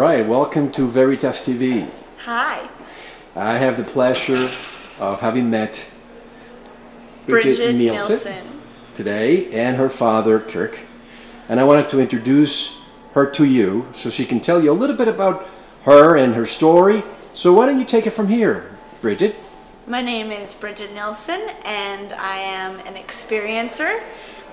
[0.00, 1.86] Right, welcome to Veritas TV.
[2.24, 2.66] Hi.
[3.36, 4.50] I have the pleasure
[4.98, 5.84] of having met
[7.26, 8.62] Bridget, Nielsen,
[8.94, 10.80] today and her father, Kirk.
[11.50, 12.80] And I wanted to introduce
[13.12, 15.46] her to you so she can tell you a little bit about
[15.82, 17.04] her and her story.
[17.34, 19.36] So why don't you take it from here, Bridget?
[19.86, 24.02] My name is Bridget Nielsen and I am an experiencer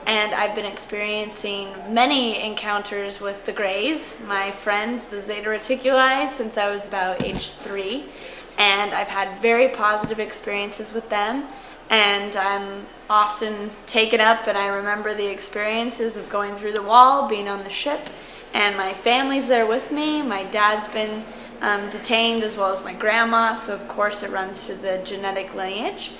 [0.08, 6.58] and I've been experiencing many encounters with the Greys, my friends, the Zeta Reticuli, since
[6.58, 8.06] I was about age three.
[8.58, 11.50] And I've had very positive experiences with them.
[11.90, 17.28] And I'm often taken up, and I remember the experiences of going through the wall,
[17.28, 18.10] being on the ship,
[18.54, 20.22] and my family's there with me.
[20.22, 21.26] My dad's been
[21.62, 25.54] um, detained, as well as my grandma, so of course it runs through the genetic
[25.54, 26.12] lineage.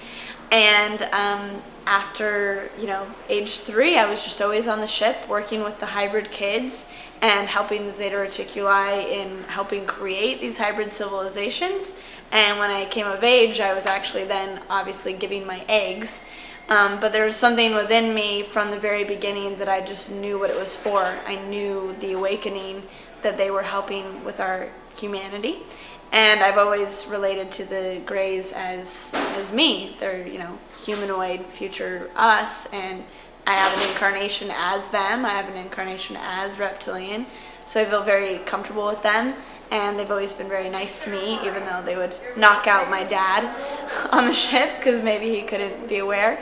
[0.52, 5.64] And um, after, you know, age three, I was just always on the ship working
[5.64, 6.86] with the hybrid kids
[7.22, 11.94] and helping the Zeta Reticuli in helping create these hybrid civilizations.
[12.32, 16.22] And when I came of age, I was actually then obviously giving my eggs.
[16.70, 20.38] Um, but there was something within me from the very beginning that I just knew
[20.38, 21.02] what it was for.
[21.26, 22.84] I knew the awakening
[23.22, 25.60] that they were helping with our humanity
[26.12, 29.96] and I've always related to the Greys as as me.
[30.00, 33.04] They're you know humanoid future us, and
[33.46, 35.26] I have an incarnation as them.
[35.26, 37.26] I have an incarnation as reptilian,
[37.66, 39.36] so I feel very comfortable with them.
[39.70, 43.04] And they've always been very nice to me, even though they would knock out my
[43.04, 43.54] dad
[44.12, 46.42] on the ship because maybe he couldn't be aware.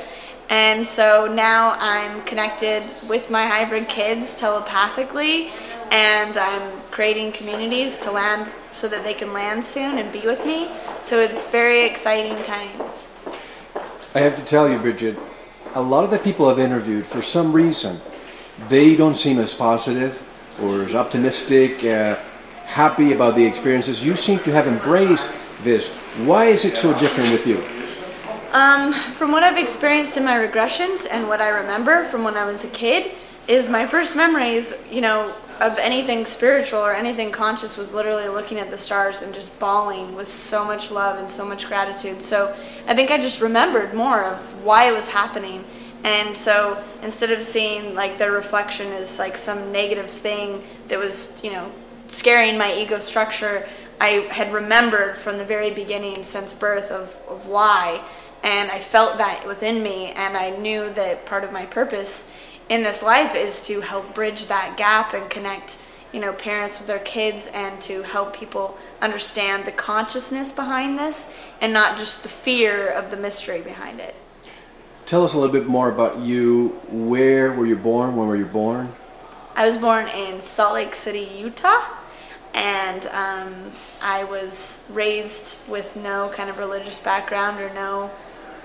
[0.50, 5.52] And so now I'm connected with my hybrid kids telepathically,
[5.90, 10.46] and I'm creating communities to land so that they can land soon and be with
[10.46, 10.70] me.
[11.02, 13.14] So it's very exciting times.
[14.14, 15.18] I have to tell you, Bridget,
[15.74, 18.00] a lot of the people I've interviewed, for some reason,
[18.68, 20.22] they don't seem as positive
[20.62, 22.18] or as optimistic, uh,
[22.66, 24.04] happy about the experiences.
[24.04, 25.30] You seem to have embraced
[25.64, 25.94] this.
[26.26, 27.64] Why is it so different with you?
[28.52, 32.46] Um, from what I've experienced in my regressions and what I remember from when I
[32.46, 33.12] was a kid,
[33.48, 38.60] is my first memories, you know, of anything spiritual or anything conscious was literally looking
[38.60, 42.22] at the stars and just bawling with so much love and so much gratitude.
[42.22, 42.56] So
[42.88, 45.64] I think I just remembered more of why it was happening.
[46.04, 51.40] And so instead of seeing like their reflection as like some negative thing that was,
[51.44, 51.72] you know,
[52.08, 53.68] scaring my ego structure,
[54.00, 58.04] I had remembered from the very beginning since birth of, of why.
[58.44, 62.30] And I felt that within me, and I knew that part of my purpose
[62.70, 65.78] in this life is to help bridge that gap and connect
[66.12, 71.28] you know parents with their kids and to help people understand the consciousness behind this
[71.62, 74.16] and not just the fear of the mystery behind it.
[75.06, 76.70] Tell us a little bit more about you.
[76.90, 78.16] Where were you born?
[78.16, 78.96] When were you born?
[79.56, 81.86] I was born in salt lake city utah
[82.56, 83.72] and um,
[84.02, 88.10] i was raised with no kind of religious background or no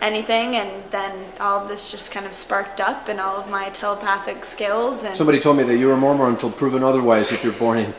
[0.00, 3.68] anything and then all of this just kind of sparked up and all of my
[3.70, 7.52] telepathic skills and somebody told me that you're a mormon until proven otherwise if you're
[7.54, 7.94] born in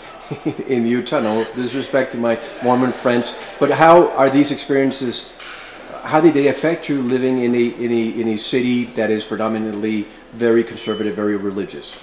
[0.68, 5.32] in utah no disrespect to my mormon friends but how are these experiences
[6.04, 9.24] how did they affect you living in a in a in a city that is
[9.24, 11.98] predominantly very conservative very religious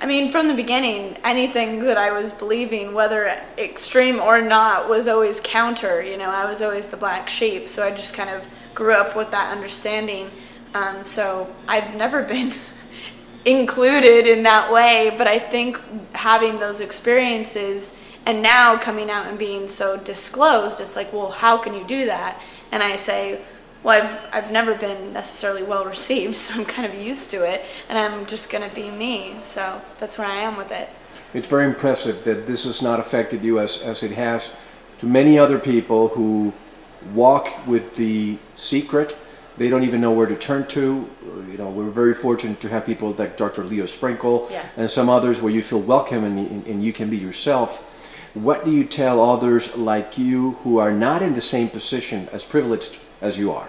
[0.00, 5.06] I mean, from the beginning, anything that I was believing, whether extreme or not, was
[5.06, 6.02] always counter.
[6.02, 7.68] You know, I was always the black sheep.
[7.68, 8.44] So I just kind of
[8.74, 10.30] grew up with that understanding.
[10.74, 12.52] Um, so I've never been
[13.44, 15.80] included in that way, but I think
[16.14, 21.58] having those experiences and now coming out and being so disclosed, it's like, well, how
[21.58, 22.40] can you do that?
[22.70, 23.40] And I say,
[23.82, 27.64] well, I've, I've never been necessarily well received, so I'm kind of used to it,
[27.88, 29.36] and I'm just going to be me.
[29.42, 30.88] So that's where I am with it.
[31.34, 34.54] It's very impressive that this has not affected you as, as it has
[34.98, 36.52] to many other people who
[37.14, 39.16] walk with the secret.
[39.58, 41.08] They don't even know where to turn to.
[41.50, 43.64] You know, we're very fortunate to have people like Dr.
[43.64, 44.66] Leo Sprinkle yeah.
[44.76, 47.88] and some others where you feel welcome and, and you can be yourself.
[48.34, 52.44] What do you tell others like you who are not in the same position as
[52.44, 53.68] privileged as you are?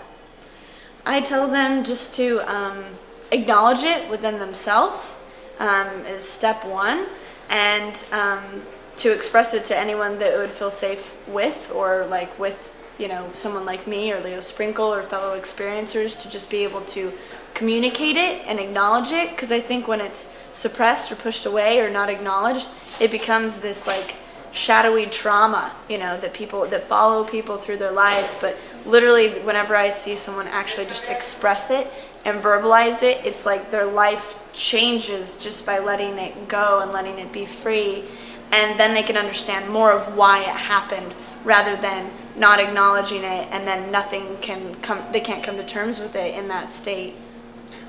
[1.06, 2.86] I tell them just to um,
[3.32, 5.18] acknowledge it within themselves
[5.60, 7.08] um, is step one,
[7.50, 8.62] and um,
[8.98, 13.30] to express it to anyone that would feel safe with, or like with you know,
[13.34, 17.12] someone like me or Leo Sprinkle or fellow experiencers to just be able to
[17.54, 19.32] communicate it and acknowledge it.
[19.32, 22.70] Because I think when it's suppressed or pushed away or not acknowledged,
[23.00, 24.16] it becomes this like
[24.52, 28.56] shadowy trauma, you know, that people that follow people through their lives, but
[28.86, 31.92] literally whenever I see someone actually just express it
[32.24, 37.18] and verbalize it, it's like their life changes just by letting it go and letting
[37.18, 38.04] it be free.
[38.52, 43.48] And then they can understand more of why it happened rather than not acknowledging it
[43.52, 47.14] and then nothing can come they can't come to terms with it in that state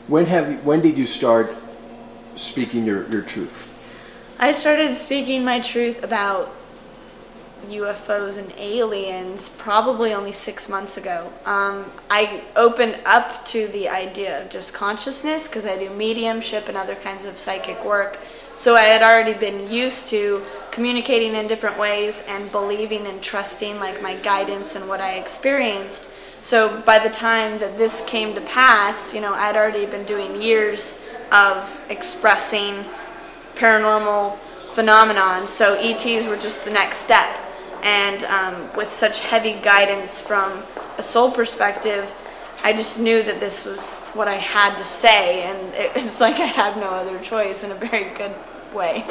[0.06, 1.54] when have you, when did you start
[2.36, 3.72] speaking your, your truth
[4.38, 6.54] i started speaking my truth about
[7.66, 11.32] UFOs and aliens probably only six months ago.
[11.44, 16.76] Um, I opened up to the idea of just consciousness because I do mediumship and
[16.76, 18.18] other kinds of psychic work.
[18.54, 23.78] So I had already been used to communicating in different ways and believing and trusting
[23.80, 26.08] like my guidance and what I experienced.
[26.40, 30.40] So by the time that this came to pass, you know, I'd already been doing
[30.40, 30.98] years
[31.32, 32.84] of expressing
[33.54, 34.38] paranormal
[34.72, 35.48] phenomenon.
[35.48, 37.36] So ETs were just the next step
[37.82, 40.62] and um, with such heavy guidance from
[40.96, 42.12] a soul perspective,
[42.64, 46.40] I just knew that this was what I had to say, and it, it's like
[46.40, 48.34] I had no other choice in a very good
[48.72, 49.02] way.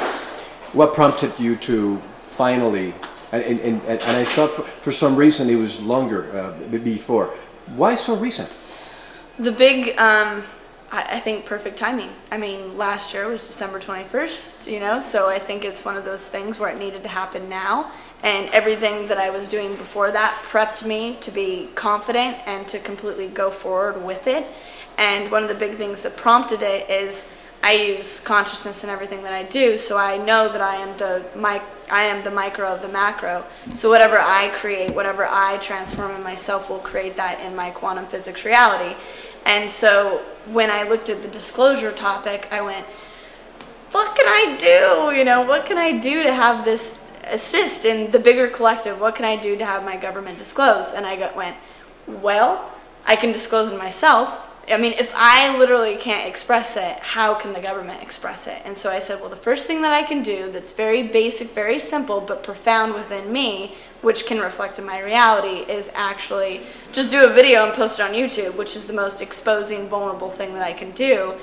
[0.72, 2.92] What prompted you to finally,
[3.30, 7.26] and, and, and, and I thought for, for, some reason it was longer uh, before.
[7.76, 8.50] Why so recent?
[9.38, 10.42] The big um,
[10.94, 12.10] I, think perfect timing.
[12.30, 16.04] I mean, last year was December 21st, you know, so I think it's one of
[16.04, 17.90] those things where it needed to happen now.
[18.22, 22.78] And everything that I was doing before that prepped me to be confident and to
[22.78, 24.46] completely go forward with it.
[24.96, 27.28] And one of the big things that prompted it is
[27.64, 31.24] I use consciousness in everything that I do, so I know that I am the
[31.34, 33.42] mic- I am the micro of the macro.
[33.74, 38.06] So whatever I create, whatever I transform in myself will create that in my quantum
[38.06, 38.96] physics reality.
[39.44, 42.86] And so when I looked at the disclosure topic, I went,
[43.92, 45.16] what can I do?
[45.16, 49.00] You know, what can I do to have this assist in the bigger collective?
[49.00, 50.92] What can I do to have my government disclose?
[50.92, 51.56] And I got, went,
[52.06, 52.72] well,
[53.06, 54.48] I can disclose it myself.
[54.66, 58.62] I mean, if I literally can't express it, how can the government express it?
[58.64, 61.50] And so I said, well, the first thing that I can do that's very basic,
[61.50, 63.74] very simple, but profound within me,
[64.04, 66.60] which can reflect in my reality, is actually
[66.92, 70.30] just do a video and post it on YouTube, which is the most exposing, vulnerable
[70.30, 71.34] thing that I can do.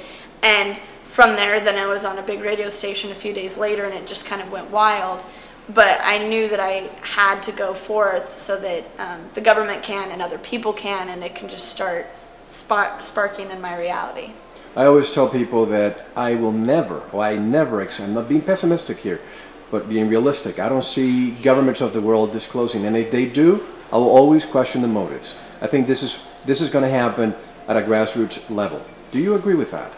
[0.44, 0.80] And
[1.10, 3.94] from there, then I was on a big radio station a few days later, and
[3.94, 5.25] it just kind of went wild.
[5.69, 10.10] But I knew that I had to go forth so that um, the government can
[10.12, 12.07] and other people can, and it can just start
[12.46, 14.31] spark, sparking in my reality.
[14.75, 19.00] I always tell people that I will never, well, I never, I'm not being pessimistic
[19.00, 19.19] here,
[19.71, 20.59] but being realistic.
[20.59, 24.45] I don't see governments of the world disclosing, and if they do, I will always
[24.45, 25.38] question the motives.
[25.62, 27.33] I think this is this is going to happen
[27.68, 28.83] at a grassroots level.
[29.12, 29.91] Do you agree with that?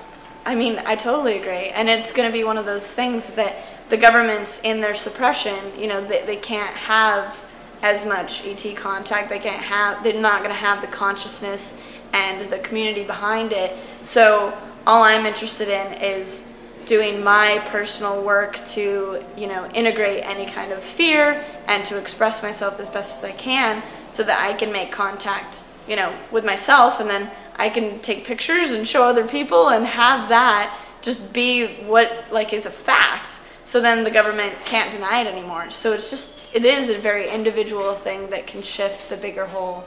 [0.46, 3.56] I mean, I totally agree, and it's going to be one of those things that
[3.90, 7.46] the governments, in their suppression, you know, they, they can't have
[7.82, 9.30] as much ET contact.
[9.30, 10.04] They can't have.
[10.04, 11.76] They're not going to have the consciousness
[12.14, 13.78] and the community behind it.
[14.02, 16.46] So all I'm interested in is
[16.86, 22.44] doing my personal work to, you know, integrate any kind of fear and to express
[22.44, 26.46] myself as best as I can so that I can make contact, you know, with
[26.46, 31.34] myself and then I can take pictures and show other people and have that just
[31.34, 33.40] be what like is a fact.
[33.66, 35.70] So then the government can't deny it anymore.
[35.70, 39.84] So it's just it is a very individual thing that can shift the bigger whole.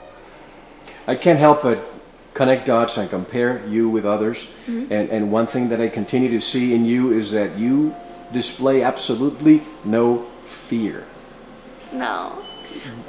[1.07, 1.83] I can't help but
[2.37, 4.45] connect dots and compare you with others.
[4.67, 4.93] Mm-hmm.
[4.93, 7.95] And, and one thing that I continue to see in you is that you
[8.31, 11.03] display absolutely no fear.
[11.91, 12.37] No.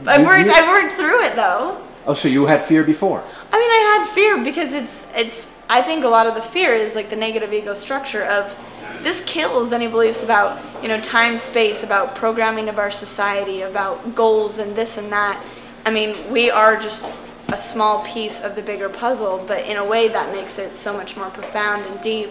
[0.07, 1.85] I've worked, I've worked through it though.
[2.07, 3.23] Oh, so you had fear before?
[3.53, 6.75] I mean, I had fear because it's, it's, I think a lot of the fear
[6.75, 8.57] is like the negative ego structure of
[9.03, 14.15] this kills any beliefs about, you know, time, space, about programming of our society, about
[14.15, 15.45] goals and this and that.
[15.85, 17.13] I mean, we are just
[17.51, 20.93] a small piece of the bigger puzzle, but in a way that makes it so
[20.93, 22.31] much more profound and deep.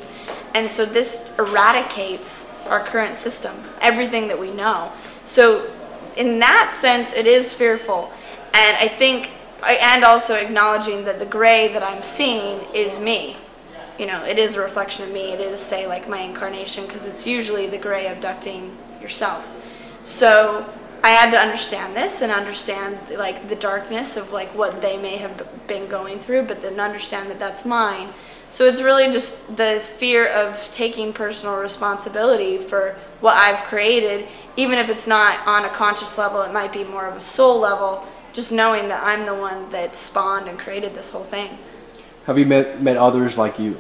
[0.53, 4.91] And so this eradicates our current system, everything that we know.
[5.23, 5.71] So
[6.15, 8.11] in that sense, it is fearful.
[8.53, 9.31] And I think,
[9.65, 13.37] and also acknowledging that the gray that I'm seeing is me.
[13.97, 15.31] You know, it is a reflection of me.
[15.31, 19.49] It is, say, like my incarnation, because it's usually the gray abducting yourself.
[20.03, 20.71] So
[21.03, 25.17] I had to understand this and understand like the darkness of like what they may
[25.17, 28.09] have been going through, but then understand that that's mine.
[28.49, 34.77] So it's really just the fear of taking personal responsibility for what I've created, even
[34.77, 38.05] if it's not on a conscious level, it might be more of a soul level,
[38.31, 41.57] just knowing that I'm the one that spawned and created this whole thing.
[42.25, 43.79] Have you met, met others like you?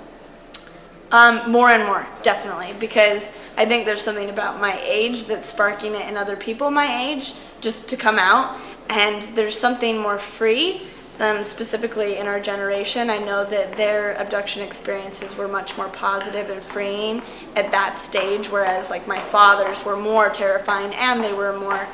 [1.11, 5.95] Um, more and more, definitely, because I think there's something about my age that's sparking
[5.95, 8.59] it in other people my age just to come out,
[8.89, 10.81] and there's something more free
[11.19, 13.09] um, specifically in our generation.
[13.09, 17.21] I know that their abduction experiences were much more positive and freeing
[17.55, 21.87] at that stage, whereas like my father's were more terrifying and they were more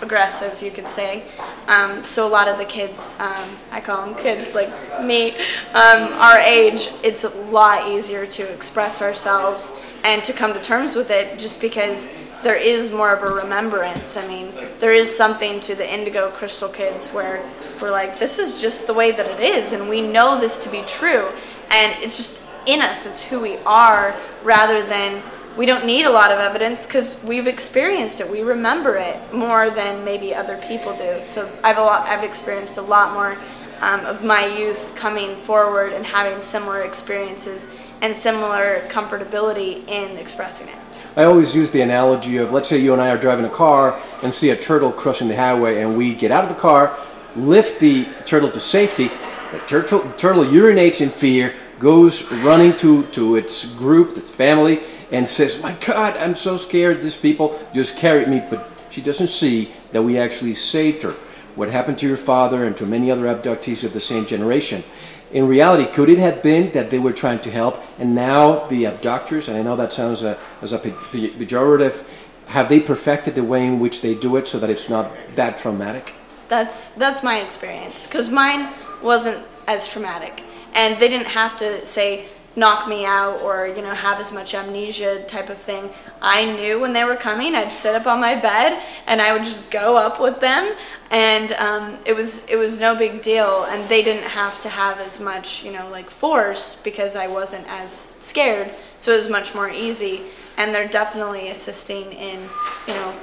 [0.00, 1.24] aggressive, you could say.
[1.66, 4.70] Um, so a lot of the kids, um, I call them kids like
[5.02, 5.36] me,
[5.74, 9.72] um, our age, it's a lot easier to express ourselves
[10.04, 12.10] and to come to terms with it just because
[12.42, 14.16] there is more of a remembrance.
[14.16, 17.44] I mean, there is something to the indigo crystal kids where
[17.82, 20.70] we're like, this is just the way that it is, and we know this to
[20.70, 21.28] be true,
[21.70, 25.22] and it's just in us, it's who we are, rather than
[25.58, 28.30] we don't need a lot of evidence because we've experienced it.
[28.30, 31.18] We remember it more than maybe other people do.
[31.20, 33.36] So I've a lot, I've experienced a lot more
[33.80, 37.66] um, of my youth coming forward and having similar experiences
[38.02, 40.76] and similar comfortability in expressing it.
[41.16, 44.00] I always use the analogy of let's say you and I are driving a car
[44.22, 46.96] and see a turtle crossing the highway, and we get out of the car,
[47.34, 49.10] lift the turtle to safety.
[49.50, 55.28] The turtle, turtle urinates in fear, goes running to, to its group, its family, and
[55.28, 57.02] says, My God, I'm so scared.
[57.02, 58.42] These people just carried me.
[58.48, 61.14] But she doesn't see that we actually saved her.
[61.54, 64.84] What happened to your father and to many other abductees of the same generation.
[65.32, 68.84] In reality, could it have been that they were trying to help and now the
[68.84, 72.04] abductors, and I know that sounds a, as a pejorative,
[72.46, 75.58] have they perfected the way in which they do it so that it's not that
[75.58, 76.14] traumatic?
[76.48, 78.72] That's, that's my experience because mine
[79.02, 80.42] wasn't as traumatic.
[80.74, 84.54] And they didn't have to say, knock me out or you know have as much
[84.54, 85.90] amnesia type of thing.
[86.20, 89.44] I knew when they were coming i'd sit up on my bed and i would
[89.44, 90.74] just go up with them.
[91.10, 93.64] And um, it was it was no big deal.
[93.64, 97.66] And they didn't have to have as much you know like force because i wasn't
[97.68, 98.70] as scared.
[98.98, 100.22] So it was much more easy.
[100.56, 102.40] And they're definitely assisting in
[102.86, 103.14] you know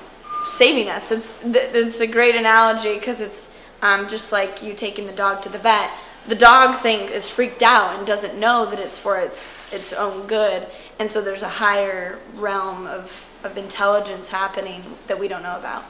[0.47, 1.11] saving us.
[1.11, 3.51] It's it's a great analogy because it's
[3.81, 5.91] um, just like you taking the dog to the vet
[6.27, 10.27] the dog thing is freaked out and doesn't know that it's for its its own
[10.27, 10.67] good.
[10.99, 15.83] And so there's a higher realm of, of intelligence happening that we don't know about.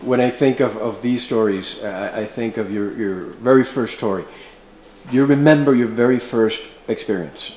[0.00, 3.96] When i think of, of these stories uh, i think of your, your very first
[3.96, 4.24] story.
[5.10, 7.52] Do you remember your very first experience?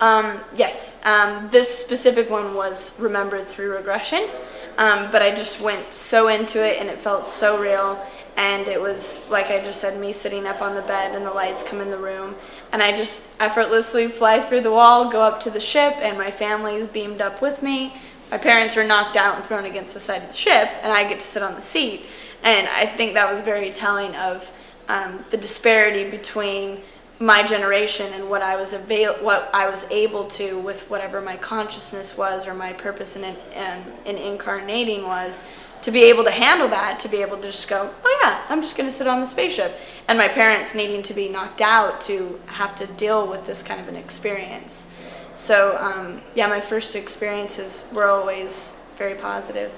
[0.00, 0.96] Um, yes.
[1.04, 4.30] Um, this specific one was remembered through regression
[4.78, 8.04] um, but i just went so into it and it felt so real
[8.36, 11.30] and it was like I just said, me sitting up on the bed and the
[11.30, 12.34] lights come in the room,
[12.72, 16.30] and I just effortlessly fly through the wall, go up to the ship, and my
[16.30, 17.94] family's beamed up with me.
[18.30, 21.08] My parents are knocked out and thrown against the side of the ship, and I
[21.08, 22.06] get to sit on the seat.
[22.42, 24.50] And I think that was very telling of
[24.88, 26.80] um, the disparity between
[27.20, 31.36] my generation and what I was avail- what I was able to with whatever my
[31.36, 35.44] consciousness was or my purpose in, in, in incarnating was
[35.84, 38.62] to be able to handle that, to be able to just go, oh yeah, I'm
[38.62, 39.78] just going to sit on the spaceship.
[40.08, 43.78] And my parents needing to be knocked out to have to deal with this kind
[43.78, 44.86] of an experience.
[45.34, 49.76] So um, yeah, my first experiences were always very positive.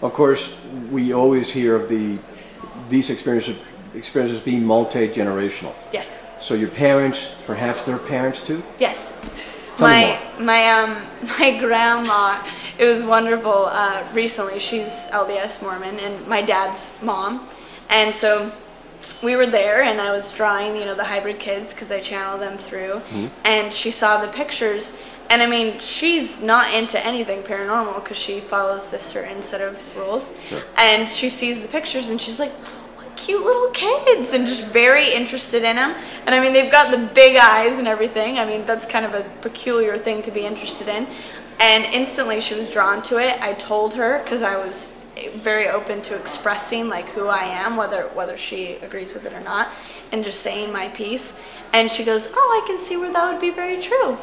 [0.00, 0.56] Of course,
[0.92, 2.18] we always hear of the
[2.88, 3.56] these experiences
[3.94, 5.74] experiences being multi generational.
[5.92, 6.22] Yes.
[6.38, 8.62] So your parents, perhaps their parents too.
[8.78, 9.12] Yes.
[9.76, 11.04] Tell my my um
[11.40, 12.46] my grandma
[12.78, 13.66] it was wonderful.
[13.66, 17.48] Uh, recently, she's LDS Mormon, and my dad's mom,
[17.90, 18.52] and so
[19.22, 22.38] we were there, and I was drawing, you know, the hybrid kids because I channel
[22.38, 23.26] them through, mm-hmm.
[23.44, 24.96] and she saw the pictures.
[25.30, 29.78] And I mean, she's not into anything paranormal because she follows this certain set of
[29.96, 30.32] rules.
[30.48, 30.62] Sure.
[30.78, 32.52] And she sees the pictures and she's like,
[32.96, 35.94] What cute little kids and just very interested in them.
[36.24, 38.38] And I mean, they've got the big eyes and everything.
[38.38, 41.06] I mean, that's kind of a peculiar thing to be interested in.
[41.60, 43.40] And instantly she was drawn to it.
[43.40, 44.90] I told her because I was
[45.34, 49.40] very open to expressing like who I am, whether whether she agrees with it or
[49.40, 49.68] not,
[50.12, 51.34] and just saying my piece.
[51.72, 54.18] And she goes, "Oh, I can see where that would be very true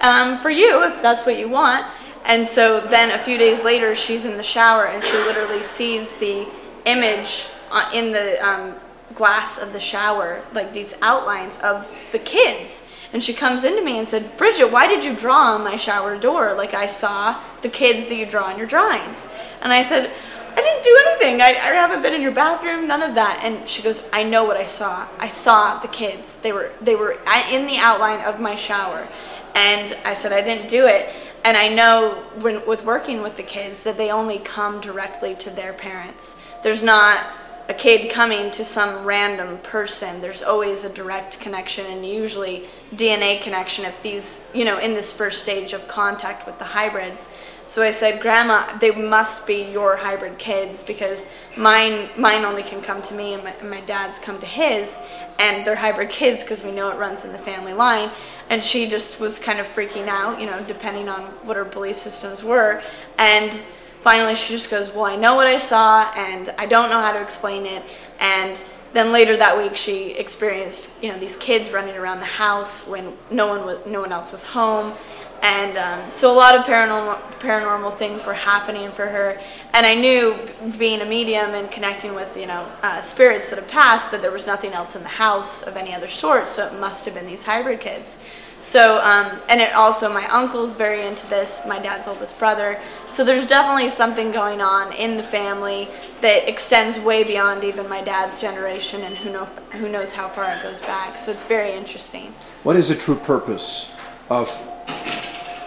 [0.00, 1.86] um, for you if that's what you want."
[2.24, 6.14] And so then a few days later, she's in the shower and she literally sees
[6.14, 6.48] the
[6.84, 8.74] image uh, in the um,
[9.14, 13.98] glass of the shower, like these outlines of the kids and she comes into me
[13.98, 16.54] and said, Bridget, why did you draw on my shower door?
[16.54, 19.28] Like I saw the kids that you draw in your drawings.
[19.62, 20.10] And I said,
[20.52, 21.40] I didn't do anything.
[21.40, 23.40] I, I haven't been in your bathroom, none of that.
[23.42, 25.08] And she goes, I know what I saw.
[25.18, 26.34] I saw the kids.
[26.42, 27.12] They were, they were
[27.50, 29.06] in the outline of my shower.
[29.54, 31.14] And I said, I didn't do it.
[31.44, 35.50] And I know when, with working with the kids that they only come directly to
[35.50, 36.36] their parents.
[36.62, 37.26] There's not
[37.68, 43.42] a kid coming to some random person, there's always a direct connection and usually DNA
[43.42, 47.28] connection if these, you know, in this first stage of contact with the hybrids.
[47.66, 51.26] So I said, Grandma, they must be your hybrid kids because
[51.58, 54.98] mine, mine only can come to me and my, and my dad's come to his,
[55.38, 58.10] and they're hybrid kids because we know it runs in the family line.
[58.48, 61.98] And she just was kind of freaking out, you know, depending on what her belief
[61.98, 62.82] systems were.
[63.18, 63.52] And
[64.00, 67.12] finally she just goes, Well, I know what I saw and I don't know how
[67.12, 67.82] to explain it.
[68.20, 68.62] And
[68.92, 73.12] then later that week she experienced, you know, these kids running around the house when
[73.30, 74.94] no one was, no one else was home.
[75.42, 79.40] And um, so a lot of paranormal, paranormal things were happening for her.
[79.72, 80.36] And I knew,
[80.78, 84.32] being a medium and connecting with, you know, uh, spirits that have passed, that there
[84.32, 86.48] was nothing else in the house of any other sort.
[86.48, 88.18] So it must have been these hybrid kids.
[88.58, 92.80] So, um, and it also, my uncle's very into this, my dad's oldest brother.
[93.06, 95.88] So there's definitely something going on in the family
[96.22, 100.52] that extends way beyond even my dad's generation and who, know, who knows how far
[100.52, 101.18] it goes back.
[101.18, 102.34] So it's very interesting.
[102.64, 103.92] What is the true purpose
[104.28, 104.48] of,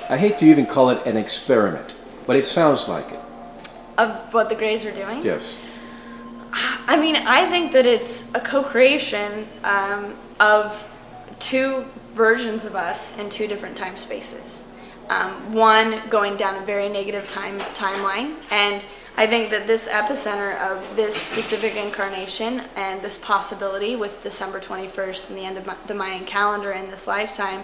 [0.09, 1.93] I hate to even call it an experiment,
[2.27, 3.19] but it sounds like it.
[3.97, 5.21] Of what the Greys are doing?
[5.21, 5.55] Yes.
[6.53, 10.85] I mean, I think that it's a co creation um, of
[11.39, 14.63] two versions of us in two different time spaces.
[15.09, 18.85] Um, one going down a very negative time timeline, and
[19.17, 25.29] I think that this epicenter of this specific incarnation and this possibility with December 21st
[25.29, 27.63] and the end of the Mayan calendar in this lifetime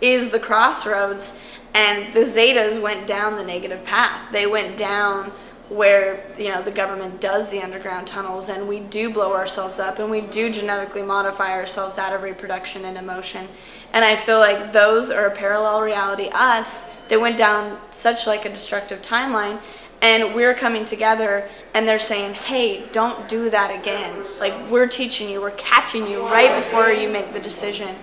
[0.00, 1.34] is the crossroads.
[1.74, 4.32] And the Zetas went down the negative path.
[4.32, 5.32] They went down
[5.70, 10.00] where you know the government does the underground tunnels and we do blow ourselves up
[10.00, 13.46] and we do genetically modify ourselves out of reproduction and emotion.
[13.92, 18.44] And i feel like those are a parallel reality us they went down such like
[18.44, 19.60] a destructive timeline
[20.02, 24.24] and we're coming together and they're saying hey don't do that again.
[24.40, 27.94] Like we're teaching you we're catching you right before you make the decision.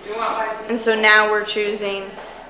[0.68, 2.04] And so now we're choosing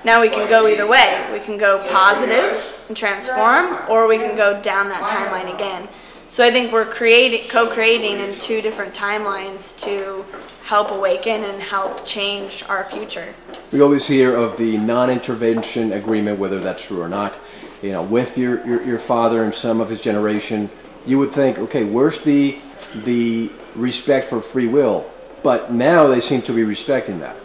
[0.05, 1.29] now we can go either way.
[1.33, 5.87] We can go positive and transform, or we can go down that timeline again.
[6.27, 10.25] So I think we're creating, co-creating in two different timelines to
[10.63, 13.33] help awaken and help change our future.
[13.71, 17.33] We always hear of the non-intervention agreement, whether that's true or not.
[17.81, 20.69] You know, with your, your, your father and some of his generation,
[21.05, 22.57] you would think, okay, where's the
[23.05, 25.09] the respect for free will?
[25.43, 27.35] But now they seem to be respecting that.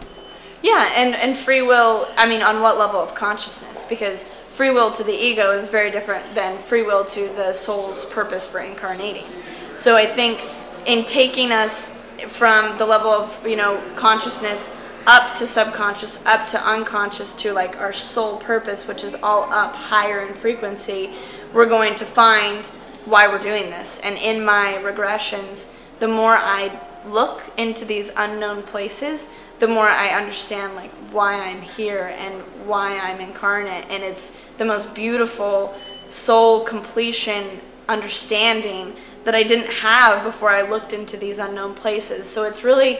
[0.61, 3.85] Yeah, and, and free will, I mean, on what level of consciousness?
[3.85, 8.05] Because free will to the ego is very different than free will to the soul's
[8.05, 9.25] purpose for incarnating.
[9.73, 10.47] So I think
[10.85, 11.91] in taking us
[12.29, 14.71] from the level of, you know, consciousness
[15.07, 19.75] up to subconscious, up to unconscious, to like our soul purpose, which is all up
[19.75, 21.11] higher in frequency,
[21.53, 22.65] we're going to find
[23.03, 23.99] why we're doing this.
[24.05, 29.27] And in my regressions, the more I look into these unknown places,
[29.59, 34.65] the more I understand like why I'm here and why I'm incarnate and it's the
[34.65, 41.73] most beautiful soul completion understanding that I didn't have before I looked into these unknown
[41.73, 42.29] places.
[42.29, 42.99] So it's really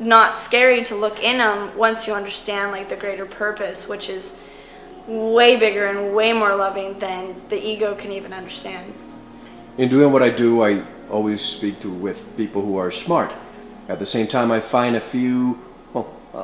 [0.00, 4.34] not scary to look in them once you understand like the greater purpose, which is
[5.06, 8.92] way bigger and way more loving than the ego can even understand.
[9.76, 13.32] In doing what I do, I always speak to with people who are smart.
[13.88, 15.58] At the same time, I find a few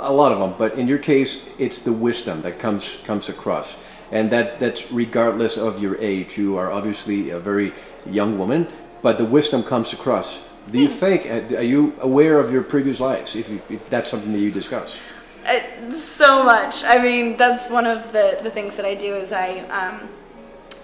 [0.01, 3.77] a lot of them, but in your case, it's the wisdom that comes comes across,
[4.11, 6.39] and that that's regardless of your age.
[6.39, 7.73] You are obviously a very
[8.07, 8.69] young woman,
[9.03, 10.47] but the wisdom comes across.
[10.71, 11.27] Do you think?
[11.27, 13.37] Uh, are you aware of your previous lives?
[13.37, 14.99] If you, if that's something that you discuss.
[15.47, 16.83] Uh, so much.
[16.85, 19.61] I mean, that's one of the the things that I do is I.
[19.69, 20.09] Um,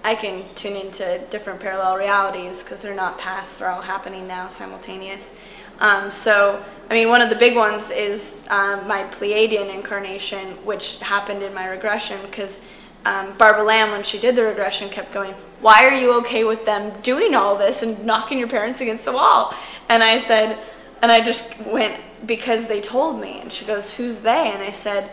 [0.03, 4.47] I can tune into different parallel realities because they're not past; they're all happening now,
[4.47, 5.33] simultaneous.
[5.81, 10.99] Um, so, I mean, one of the big ones is um, my Pleiadian incarnation, which
[10.99, 12.61] happened in my regression because
[13.03, 16.65] um, Barbara Lamb, when she did the regression, kept going, Why are you okay with
[16.65, 19.55] them doing all this and knocking your parents against the wall?
[19.89, 20.59] And I said,
[21.01, 23.39] and I just went, Because they told me.
[23.41, 24.51] And she goes, Who's they?
[24.51, 25.11] And I said,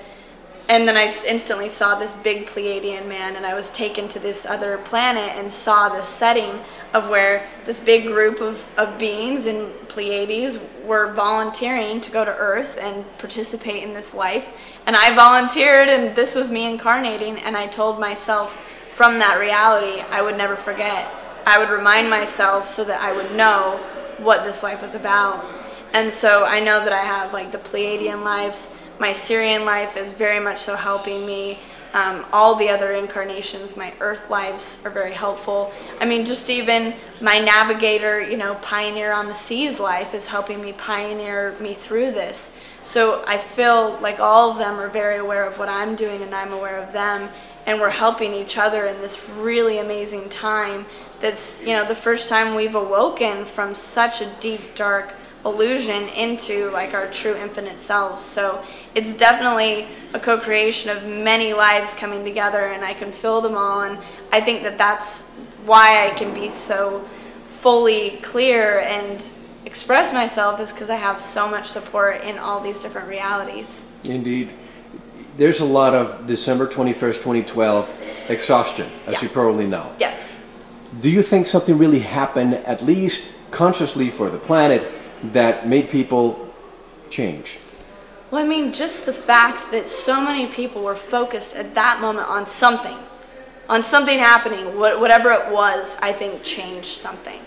[0.69, 4.45] and then I instantly saw this big Pleiadian man, and I was taken to this
[4.45, 6.61] other planet and saw the setting
[6.93, 12.31] of where this big group of, of beings in Pleiades were volunteering to go to
[12.31, 14.47] Earth and participate in this life.
[14.87, 18.53] And I volunteered, and this was me incarnating, and I told myself
[18.95, 21.11] from that reality I would never forget.
[21.47, 23.81] I would remind myself so that I would know
[24.19, 25.47] what this life was about.
[25.95, 28.69] And so I know that I have like the Pleiadian lives
[28.99, 31.59] my Sirian life is very much so helping me
[31.95, 35.73] um, all the other incarnations, my earth lives are very helpful.
[36.01, 40.61] I mean, just even my navigator, you know, pioneer on the seas life is helping
[40.61, 42.53] me pioneer me through this.
[42.83, 46.35] So I feel like all of them are very aware of what I'm doing and
[46.35, 47.31] I'm aware of them.
[47.65, 50.87] And we're helping each other in this really amazing time.
[51.21, 56.71] That's, you know, the first time we've awoken from such a deep, dark, illusion into
[56.71, 58.23] like our true infinite selves.
[58.23, 58.63] So
[58.95, 63.83] it's definitely a co-creation of many lives coming together and I can feel them all
[63.83, 63.99] and
[64.33, 65.25] I think that that's
[65.65, 67.01] why I can be so
[67.47, 69.27] fully clear and
[69.65, 73.85] express myself is because I have so much support in all these different realities.
[74.05, 74.51] Indeed.
[75.37, 77.95] There's a lot of December 21st, 2012
[78.29, 79.23] exhaustion, as Yeah.
[79.23, 79.87] you probably know.
[80.01, 80.29] Yes.
[81.01, 84.91] Do you think something really happened, at least consciously for the planet,
[85.23, 86.53] that made people
[87.11, 87.59] change?
[88.31, 92.29] Well, I mean, just the fact that so many people were focused at that moment
[92.29, 92.99] on something,
[93.69, 97.41] on something happening, whatever it was, I think changed something.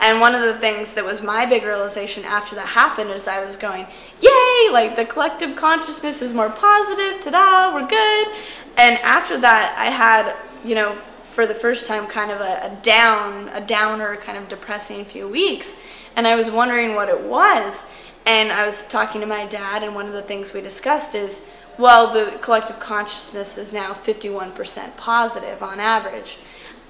[0.00, 3.42] And one of the things that was my big realization after that happened is I
[3.42, 3.86] was going,
[4.20, 8.28] yay, like the collective consciousness is more positive, ta da, we're good.
[8.76, 10.98] And after that, I had, you know,
[11.32, 15.28] for the first time, kind of a, a down, a downer, kind of depressing few
[15.28, 15.76] weeks.
[16.16, 17.86] And I was wondering what it was.
[18.24, 21.42] And I was talking to my dad, and one of the things we discussed is,
[21.78, 26.38] well, the collective consciousness is now 51% positive on average.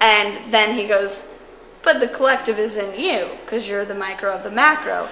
[0.01, 1.25] And then he goes,
[1.83, 5.09] but the collective is in you because you're the micro of the macro.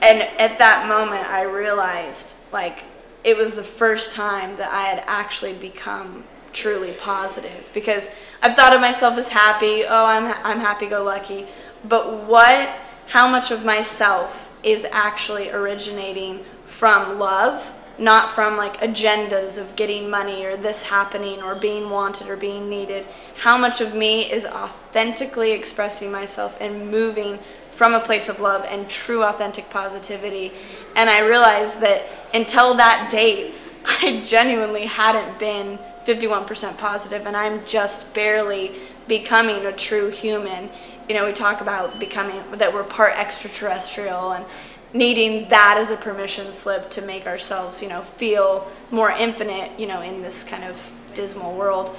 [0.00, 2.84] And at that moment, I realized like
[3.24, 8.10] it was the first time that I had actually become truly positive because
[8.42, 9.84] I've thought of myself as happy.
[9.84, 11.46] Oh, I'm I'm happy-go-lucky.
[11.88, 12.68] But what?
[13.12, 17.70] How much of myself is actually originating from love?
[17.98, 22.70] Not from like agendas of getting money or this happening or being wanted or being
[22.70, 23.06] needed.
[23.36, 27.38] How much of me is authentically expressing myself and moving
[27.72, 30.50] from a place of love and true authentic positivity.
[30.96, 33.52] And I realized that until that date,
[33.84, 38.72] I genuinely hadn't been 51% positive, and I'm just barely
[39.06, 40.70] becoming a true human.
[41.12, 44.46] You know, we talk about becoming that we're part extraterrestrial and
[44.94, 49.86] needing that as a permission slip to make ourselves, you know, feel more infinite, you
[49.86, 51.94] know, in this kind of dismal world.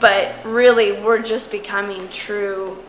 [0.00, 2.84] But really, we're just becoming true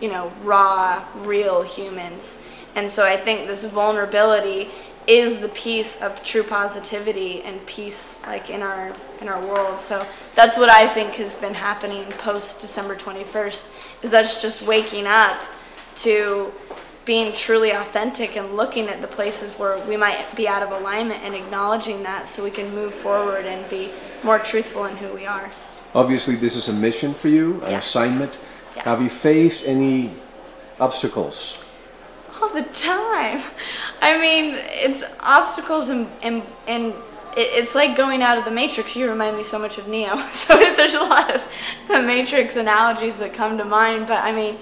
[0.00, 2.38] you know, raw, real humans.
[2.76, 4.70] And so I think this vulnerability
[5.06, 9.78] is the piece of true positivity and peace like in our in our world.
[9.78, 13.68] So that's what I think has been happening post December 21st
[14.02, 15.38] is that's just waking up
[15.96, 16.52] to
[17.04, 21.22] being truly authentic and looking at the places where we might be out of alignment
[21.22, 23.90] and acknowledging that so we can move forward and be
[24.22, 25.50] more truthful in who we are.
[25.94, 27.78] Obviously, this is a mission for you, an Yeah.
[27.78, 28.38] assignment.
[28.74, 28.84] Yeah.
[28.84, 30.12] Have you faced any
[30.80, 31.58] obstacles?
[32.40, 33.42] All the time.
[34.00, 36.94] I mean, it's obstacles and and and
[37.36, 38.94] it's like going out of the matrix.
[38.94, 40.16] You remind me so much of Neo.
[40.30, 41.46] So there's a lot of
[41.88, 44.58] the matrix analogies that come to mind, but I mean,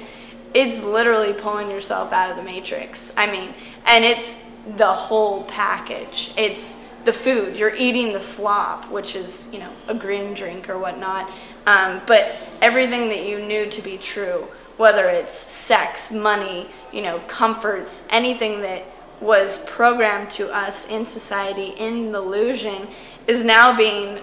[0.55, 3.13] it's literally pulling yourself out of the matrix.
[3.17, 3.55] I mean,
[3.87, 4.37] and it's
[4.77, 6.33] the whole package.
[6.37, 7.59] It's the food.
[7.59, 11.31] You're eating the slop, which is, you know, a green drink or whatnot.
[11.67, 17.19] Um, but everything that you knew to be true, whether it's sex, money, you know,
[17.27, 18.85] comforts, anything that
[19.21, 22.89] was programmed to us in society in the illusion
[23.27, 24.19] is now being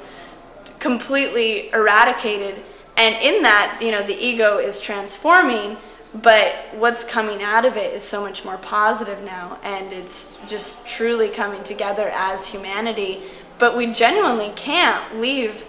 [0.80, 2.62] completely eradicated.
[2.98, 5.78] And in that, you know, the ego is transforming,
[6.14, 9.58] but what's coming out of it is so much more positive now.
[9.64, 13.22] And it's just truly coming together as humanity.
[13.58, 15.66] But we genuinely can't leave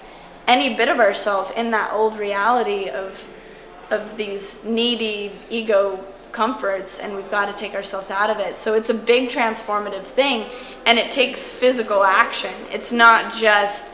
[0.49, 3.25] any bit of ourselves in that old reality of,
[3.90, 8.57] of these needy ego comforts and we've got to take ourselves out of it.
[8.57, 10.46] So it's a big transformative thing
[10.87, 12.55] and it takes physical action.
[12.70, 13.92] It's not just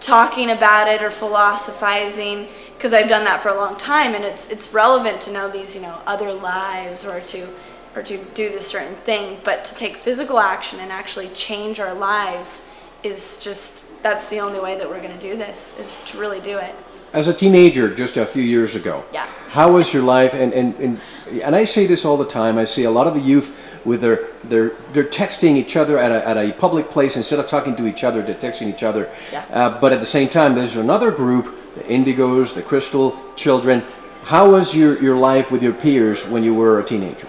[0.00, 4.48] talking about it or philosophizing because I've done that for a long time and it's
[4.48, 7.48] it's relevant to know these, you know, other lives or to
[7.94, 11.94] or to do this certain thing, but to take physical action and actually change our
[11.94, 12.62] lives
[13.02, 16.40] is just that's the only way that we're going to do this is to really
[16.40, 16.74] do it.
[17.12, 19.26] As a teenager, just a few years ago, Yeah.
[19.48, 20.34] how was your life?
[20.34, 21.00] And, and, and,
[21.42, 22.58] and I say this all the time.
[22.58, 26.10] I see a lot of the youth with their, their, they're texting each other at
[26.10, 29.10] a, at a public place instead of talking to each other, they're texting each other.
[29.32, 29.44] Yeah.
[29.50, 33.82] Uh, but at the same time, there's another group, the Indigos, the Crystal Children.
[34.24, 37.28] How was your, your life with your peers when you were a teenager?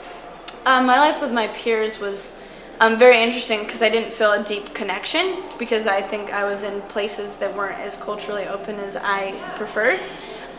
[0.66, 2.34] Um, my life with my peers was
[2.80, 6.64] um, very interesting because I didn't feel a deep connection because I think I was
[6.64, 10.00] in places that weren't as culturally open as I preferred.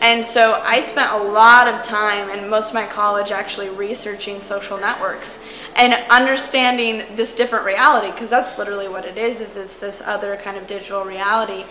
[0.01, 4.39] And so I spent a lot of time and most of my college actually researching
[4.39, 5.39] social networks
[5.75, 10.37] and understanding this different reality because that's literally what it is is it's this other
[10.37, 11.65] kind of digital reality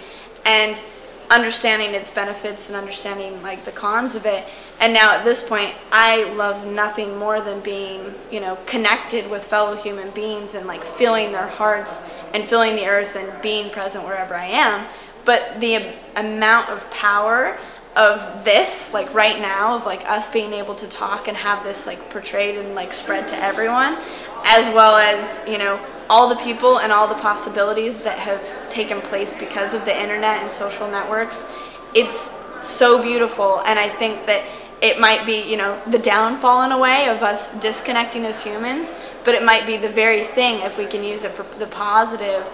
[0.45, 0.83] and
[1.31, 4.47] understanding its benefits and understanding like the cons of it.
[4.81, 9.45] And now at this point i love nothing more than being you know connected with
[9.45, 14.05] fellow human beings and like feeling their hearts and feeling the earth and being present
[14.05, 14.87] wherever i am.
[15.25, 17.59] But the amount of power
[17.99, 21.87] of this like right now of like us being able to talk and have this
[21.87, 23.99] like portrayed and like spread to everyone
[24.45, 25.79] as well as you know
[26.11, 30.43] all the people and all the possibilities that have taken place because of the internet
[30.43, 31.47] and social networks.
[31.95, 34.45] It's so beautiful, and I think that
[34.81, 38.95] it might be, you know, the downfall in a way of us disconnecting as humans,
[39.25, 42.49] but it might be the very thing if we can use it for the positive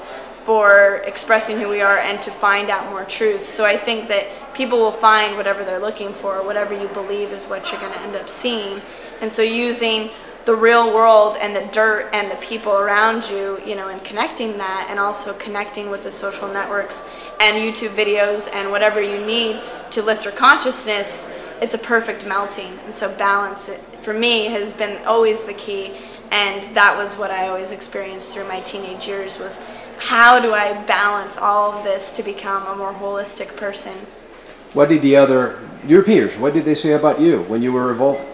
[0.44, 3.46] for expressing who we are and to find out more truths.
[3.46, 7.44] So I think that people will find whatever they're looking for, whatever you believe is
[7.44, 8.80] what you're going to end up seeing.
[9.22, 10.10] And so using
[10.44, 14.58] the real world and the dirt and the people around you, you know, and connecting
[14.58, 17.02] that and also connecting with the social networks
[17.40, 21.26] and YouTube videos and whatever you need to lift your consciousness,
[21.62, 22.78] it's a perfect melting.
[22.84, 25.94] And so balance it for me has been always the key
[26.30, 29.60] and that was what I always experienced through my teenage years was
[29.98, 33.96] how do I balance all of this to become a more holistic person?
[34.72, 37.90] What did the other your peers, what did they say about you when you were
[37.90, 38.26] evolving?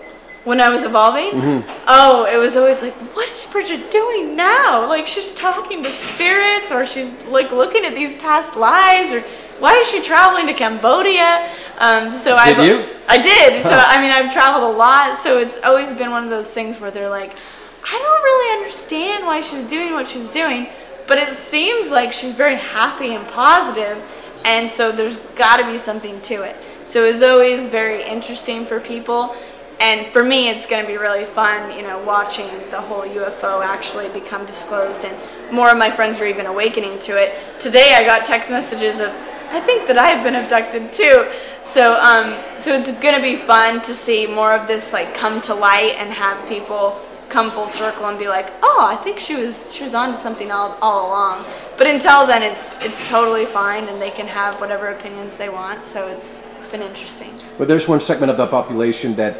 [0.44, 1.32] when I was evolving.
[1.32, 1.84] Mm-hmm.
[1.86, 4.88] Oh, it was always like, what is Bridget doing now?
[4.88, 9.20] Like she's talking to spirits, or she's like looking at these past lives, or
[9.58, 11.54] why is she traveling to Cambodia?
[11.78, 12.88] Um, so did I you?
[13.08, 13.62] I did.
[13.62, 15.16] So I mean, I've traveled a lot.
[15.16, 17.36] So it's always been one of those things where they're like,
[17.84, 20.68] I don't really understand why she's doing what she's doing,
[21.10, 24.00] but it seems like she's very happy and positive,
[24.44, 26.56] and so there's got to be something to it.
[26.86, 29.34] So it's always very interesting for people
[29.80, 33.64] and for me, it's going to be really fun, you know, watching the whole UFO
[33.64, 35.16] actually become disclosed, and
[35.50, 37.34] more of my friends are even awakening to it.
[37.58, 39.08] Today, I got text messages of,
[39.48, 41.26] I think that I've been abducted too.
[41.62, 45.40] So, um, so it's going to be fun to see more of this like come
[45.42, 49.36] to light and have people come full circle and be like, oh, I think she
[49.36, 51.44] was she was on to something all, all along.
[51.78, 55.84] But until then, it's it's totally fine, and they can have whatever opinions they want.
[55.84, 57.32] So it's it's been interesting.
[57.56, 59.36] But there's one segment of the population that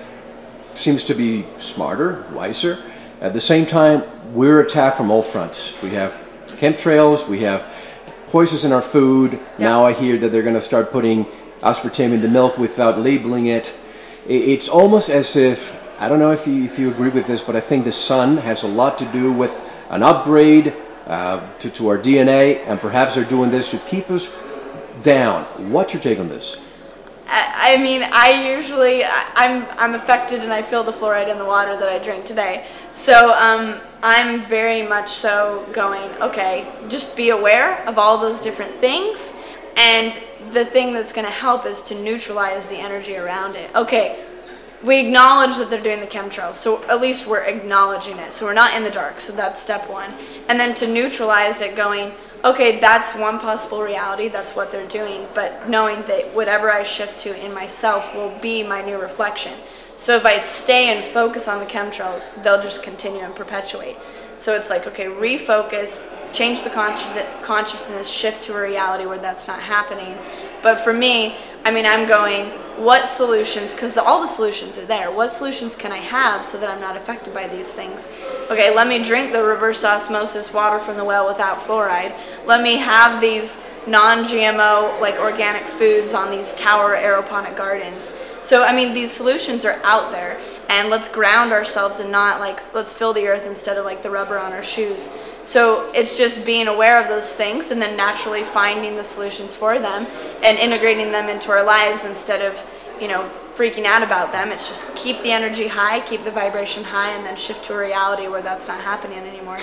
[0.75, 2.79] seems to be smarter, wiser.
[3.21, 5.75] At the same time, we're attacked from all fronts.
[5.83, 7.67] We have chemtrails, we have
[8.29, 9.39] poisons in our food.
[9.59, 11.27] Now I hear that they're going to start putting
[11.63, 13.75] aspartame in the milk without labeling it.
[14.27, 17.55] It's almost as if, I don't know if you, if you agree with this, but
[17.55, 19.55] I think the sun has a lot to do with
[19.91, 20.75] an upgrade
[21.07, 24.35] uh, to, to our DNA, and perhaps they're doing this to keep us
[25.03, 25.45] down.
[25.71, 26.59] What's your take on this?
[27.27, 31.77] I, mean, I usually I'm I'm affected and I feel the fluoride in the water
[31.77, 32.67] that I drink today.
[32.91, 36.11] So um, I'm very much so going.
[36.23, 39.33] Okay, just be aware of all those different things,
[39.77, 40.19] and
[40.53, 43.73] the thing that's going to help is to neutralize the energy around it.
[43.77, 44.25] Okay,
[44.83, 48.33] we acknowledge that they're doing the chemtrails, so at least we're acknowledging it.
[48.33, 49.21] So we're not in the dark.
[49.21, 50.15] So that's step one,
[50.49, 52.13] and then to neutralize it, going
[52.43, 57.19] okay, that's one possible reality, that's what they're doing, but knowing that whatever I shift
[57.21, 59.53] to in myself will be my new reflection.
[59.97, 63.99] So if I stay and focus on the chemtrails, they'll just continue and perpetuate.
[64.37, 66.71] So it's like, okay, refocus, change the
[67.43, 70.17] consciousness, shift to a reality where that's not happening.
[70.63, 75.13] But for me, I mean, I'm going, what solutions, because all the solutions are there,
[75.13, 78.09] what solutions can I have so that I'm not affected by these things?
[78.51, 82.19] Okay, let me drink the reverse osmosis water from the well without fluoride.
[82.47, 88.15] Let me have these non-GMO, like organic foods on these tower aeroponic gardens.
[88.41, 92.63] So, I mean, these solutions are out there, and let's ground ourselves and not like,
[92.73, 95.11] let's fill the earth instead of like the rubber on our shoes.
[95.43, 99.81] So, it's just being aware of those things and then naturally finding the solutions for
[99.81, 100.07] them
[100.45, 102.65] and integrating them into our lives instead of,
[103.01, 104.53] you know, freaking out about them.
[104.53, 107.79] It's just keep the energy high, keep the vibration high, and then shift to a
[107.79, 109.59] reality where that's not happening anymore.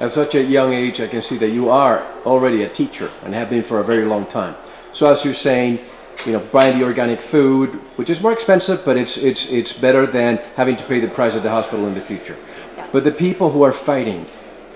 [0.00, 3.34] At such a young age, I can see that you are already a teacher and
[3.34, 4.56] have been for a very long time.
[4.92, 5.80] So, as you're saying,
[6.26, 10.06] you know, buying the organic food, which is more expensive, but it's it's it's better
[10.06, 12.38] than having to pay the price at the hospital in the future.
[12.76, 12.86] Yeah.
[12.92, 14.26] But the people who are fighting,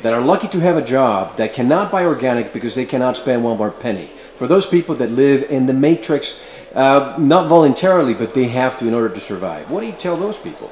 [0.03, 3.43] that are lucky to have a job, that cannot buy organic because they cannot spend
[3.43, 4.11] one more penny.
[4.37, 6.41] For those people that live in the matrix,
[6.75, 9.71] uh, not voluntarily, but they have to in order to survive.
[9.71, 10.71] What do you tell those people?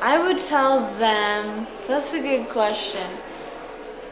[0.00, 1.66] I would tell them.
[1.86, 3.10] That's a good question.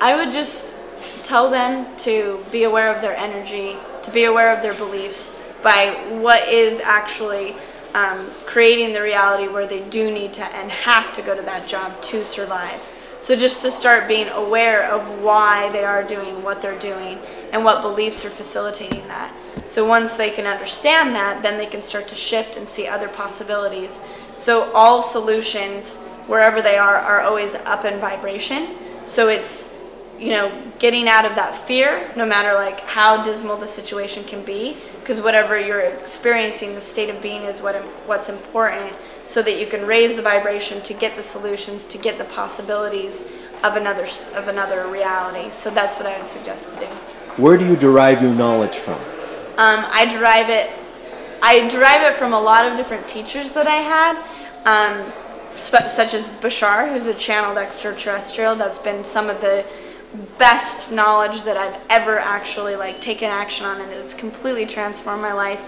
[0.01, 0.75] I would just
[1.23, 5.33] tell them to be aware of their energy, to be aware of their beliefs
[5.67, 7.57] by what is actually
[7.93, 11.67] um, creating the reality where they do need to and have to go to that
[11.67, 12.81] job to survive.
[13.19, 17.19] So just to start being aware of why they are doing what they're doing
[17.51, 19.35] and what beliefs are facilitating that.
[19.65, 23.09] So once they can understand that, then they can start to shift and see other
[23.09, 24.03] possibilities.
[24.37, 25.97] So all solutions,
[26.29, 28.77] wherever they are, are always up in vibration.
[29.05, 29.65] So it's
[30.19, 34.43] you know, getting out of that fear, no matter like how dismal the situation can
[34.45, 37.77] be, because whatever you're experiencing, the state of being is what
[38.07, 38.93] what's important,
[39.25, 43.25] so that you can raise the vibration to get the solutions, to get the possibilities
[43.63, 45.51] of another of another reality.
[45.51, 46.87] So that's what I would suggest to do.
[47.37, 48.99] Where do you derive your knowledge from?
[49.59, 50.71] Um, I derive it.
[51.43, 54.17] I derive it from a lot of different teachers that I had.
[54.65, 55.13] Um,
[55.57, 58.57] such as Bashar, who's a channeled extraterrestrial.
[58.57, 59.65] That's been some of the
[60.39, 65.33] best knowledge that I've ever actually like taken action on, and it's completely transformed my
[65.33, 65.65] life.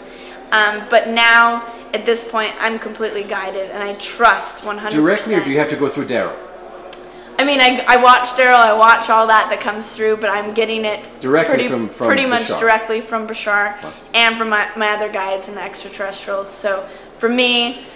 [0.52, 4.90] Um, but now, at this point, I'm completely guided, and I trust 100%.
[4.90, 6.36] Directly, or do you have to go through Darryl?
[7.38, 10.54] I mean, I, I watch Darryl, I watch all that that comes through, but I'm
[10.54, 12.28] getting it directly pretty, from, from pretty Bashar.
[12.30, 13.76] much directly from Bashar
[14.12, 16.50] and from my, my other guides and the extraterrestrials.
[16.50, 17.86] So for me,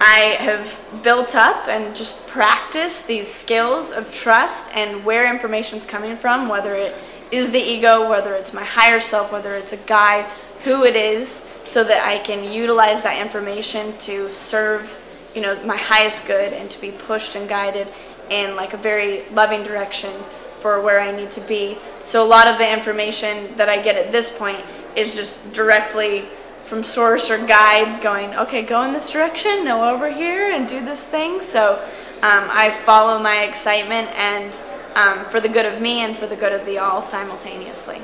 [0.00, 5.84] I have built up and just practiced these skills of trust and where information is
[5.84, 6.94] coming from, whether it
[7.30, 10.24] is the ego, whether it's my higher self, whether it's a guide,
[10.64, 14.98] who it is, so that I can utilize that information to serve,
[15.34, 17.88] you know, my highest good and to be pushed and guided
[18.30, 20.12] in like a very loving direction
[20.60, 21.78] for where I need to be.
[22.04, 24.60] So a lot of the information that I get at this point
[24.96, 26.26] is just directly
[26.70, 30.82] from source or guides going, okay, go in this direction, no over here, and do
[30.84, 31.42] this thing.
[31.42, 31.74] So
[32.22, 34.54] um, I follow my excitement and
[34.94, 38.00] um, for the good of me and for the good of the all simultaneously.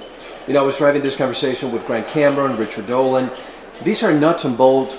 [0.48, 3.30] You know, I was having this conversation with Grant Cameron, Richard Dolan.
[3.84, 4.96] These are nuts and bolts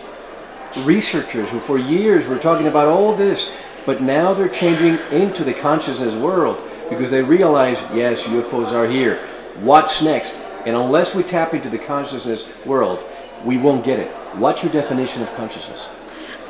[0.80, 3.52] researchers who for years were talking about all this,
[3.86, 9.18] but now they're changing into the consciousness world because they realize, yes, UFOs are here.
[9.60, 10.36] What's next?
[10.66, 13.04] And unless we tap into the consciousness world,
[13.46, 14.12] we won't get it.
[14.36, 15.88] What's your definition of consciousness?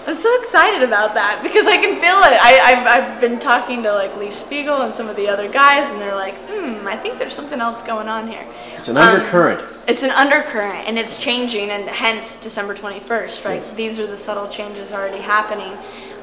[0.08, 2.40] I'm so excited about that because I can feel it.
[2.42, 5.92] I, have I've been talking to like Lee Speigel and some of the other guys,
[5.92, 8.48] and they're like, hmm, I think there's something else going on here.
[8.78, 9.60] It's an undercurrent.
[9.60, 13.62] Um, it's an undercurrent, and it's changing, and hence December 21st, right?
[13.62, 13.74] Yes.
[13.74, 15.78] These are the subtle changes already happening.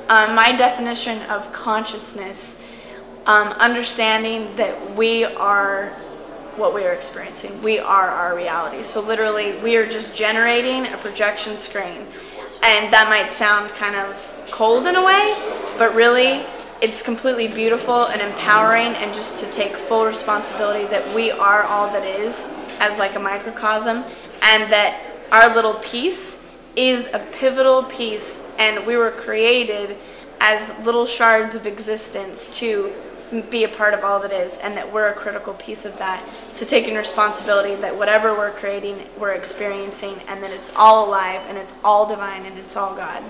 [0.08, 2.58] Um, my definition of consciousness,
[3.26, 5.94] um, understanding that we are
[6.56, 7.62] what we are experiencing.
[7.62, 8.82] We are our reality.
[8.82, 12.06] So literally, we are just generating a projection screen.
[12.62, 15.34] And that might sound kind of cold in a way,
[15.78, 16.46] but really,
[16.80, 21.90] it's completely beautiful and empowering and just to take full responsibility that we are all
[21.90, 24.04] that is as like a microcosm
[24.42, 25.00] and that
[25.32, 26.42] our little piece
[26.76, 29.96] is a pivotal piece and we were created
[30.40, 32.92] as little shards of existence to
[33.50, 36.26] be a part of all that is and that we're a critical piece of that.
[36.50, 41.58] So taking responsibility that whatever we're creating, we're experiencing and that it's all alive and
[41.58, 43.22] it's all divine and it's all God.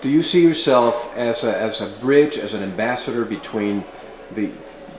[0.00, 3.84] Do you see yourself as a, as a bridge, as an ambassador between
[4.34, 4.50] the...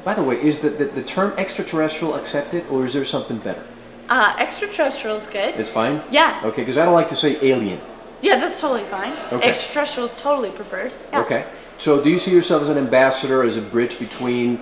[0.03, 3.63] By the way, is the, the, the term extraterrestrial accepted or is there something better?
[4.09, 5.55] Uh, extraterrestrial is good.
[5.55, 6.01] It's fine?
[6.09, 6.41] Yeah.
[6.45, 7.81] Okay, because I don't like to say alien.
[8.21, 9.11] Yeah, that's totally fine.
[9.31, 9.49] Okay.
[9.49, 10.93] Extraterrestrial is totally preferred.
[11.11, 11.21] Yeah.
[11.21, 11.45] Okay.
[11.77, 14.59] So, do you see yourself as an ambassador, as a bridge between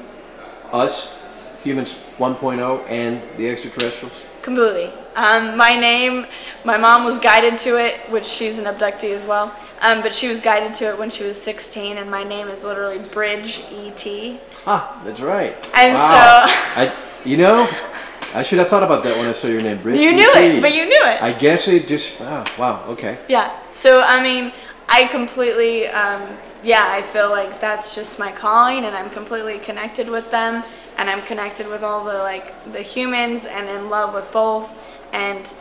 [0.73, 1.17] us,
[1.63, 4.23] humans 1.0, and the extraterrestrials?
[4.41, 4.91] Completely.
[5.15, 6.25] Um, my name,
[6.65, 9.55] my mom was guided to it, which she's an abductee as well.
[9.81, 12.65] Um, but she was guided to it when she was 16, and my name is
[12.65, 14.39] literally Bridge ET.
[14.67, 15.55] Ah, that's right.
[15.73, 16.47] And wow.
[16.47, 17.65] so, I, you know,
[18.33, 19.97] I should have thought about that when I saw your name, Bridge.
[19.97, 21.21] You knew it, but you knew it.
[21.21, 22.19] I guess it just.
[22.19, 22.83] Oh, wow.
[22.89, 23.17] Okay.
[23.29, 23.55] Yeah.
[23.71, 24.51] So I mean,
[24.87, 25.87] I completely.
[25.87, 30.63] Um, yeah, I feel like that's just my calling, and I'm completely connected with them,
[30.97, 34.75] and I'm connected with all the like the humans, and in love with both,
[35.13, 35.53] and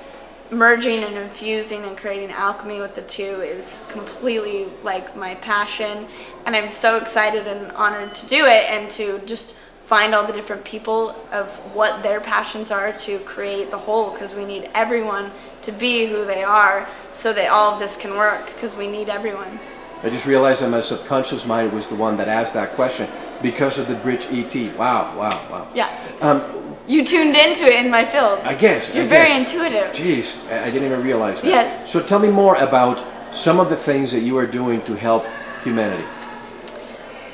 [0.50, 6.06] merging and infusing and creating alchemy with the two is completely like my passion,
[6.46, 9.54] and I'm so excited and honored to do it, and to just
[9.86, 14.34] find all the different people of what their passions are to create the whole because
[14.34, 15.30] we need everyone
[15.62, 19.08] to be who they are so that all of this can work because we need
[19.08, 19.58] everyone.
[20.02, 23.08] I just realized that my subconscious mind was the one that asked that question
[23.40, 24.54] because of the bridge ET.
[24.76, 25.68] Wow, wow, wow.
[25.74, 25.88] Yeah.
[26.20, 28.40] Um, you tuned into it in my field.
[28.40, 28.94] I guess.
[28.94, 29.52] You're I very guess.
[29.52, 29.92] intuitive.
[29.92, 31.48] Jeez, I didn't even realize that.
[31.48, 31.90] Yes.
[31.90, 33.02] So tell me more about
[33.34, 35.26] some of the things that you are doing to help
[35.62, 36.06] humanity.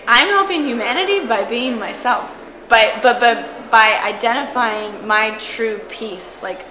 [0.07, 2.39] I'm helping humanity by being myself.
[2.71, 6.62] By, but, but by identifying my true peace, like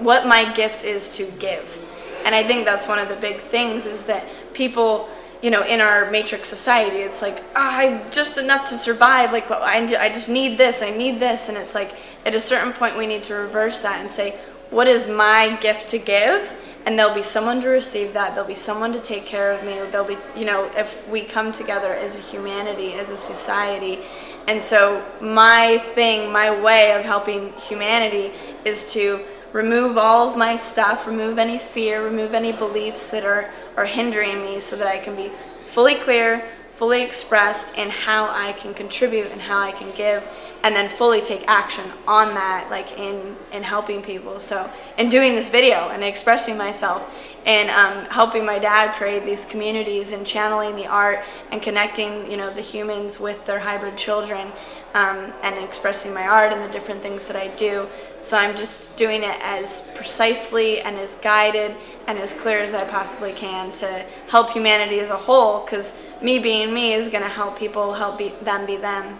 [0.00, 1.80] what my gift is to give.
[2.24, 5.08] And I think that's one of the big things is that people,
[5.42, 9.32] you know, in our matrix society, it's like, oh, I'm just enough to survive.
[9.32, 11.48] Like, well, I, I just need this, I need this.
[11.48, 11.92] And it's like,
[12.24, 14.38] at a certain point, we need to reverse that and say,
[14.70, 16.52] what is my gift to give?
[16.86, 18.34] And there'll be someone to receive that.
[18.34, 19.78] There'll be someone to take care of me.
[19.90, 24.00] There'll be, you know, if we come together as a humanity, as a society.
[24.48, 28.32] And so, my thing, my way of helping humanity
[28.64, 33.50] is to remove all of my stuff, remove any fear, remove any beliefs that are,
[33.76, 35.30] are hindering me so that I can be
[35.66, 36.48] fully clear,
[36.82, 40.26] fully expressed in how I can contribute and how I can give
[40.64, 44.40] and then fully take action on that like in in helping people.
[44.40, 44.68] So
[44.98, 47.16] in doing this video and expressing myself
[47.46, 51.20] and um, helping my dad create these communities and channeling the art
[51.52, 54.50] and connecting you know the humans with their hybrid children
[54.94, 57.88] um, and expressing my art and the different things that I do.
[58.20, 61.76] So I'm just doing it as precisely and as guided
[62.06, 66.38] and as clear as I possibly can to help humanity as a whole because me
[66.38, 69.18] being me is going to help people help be, them be them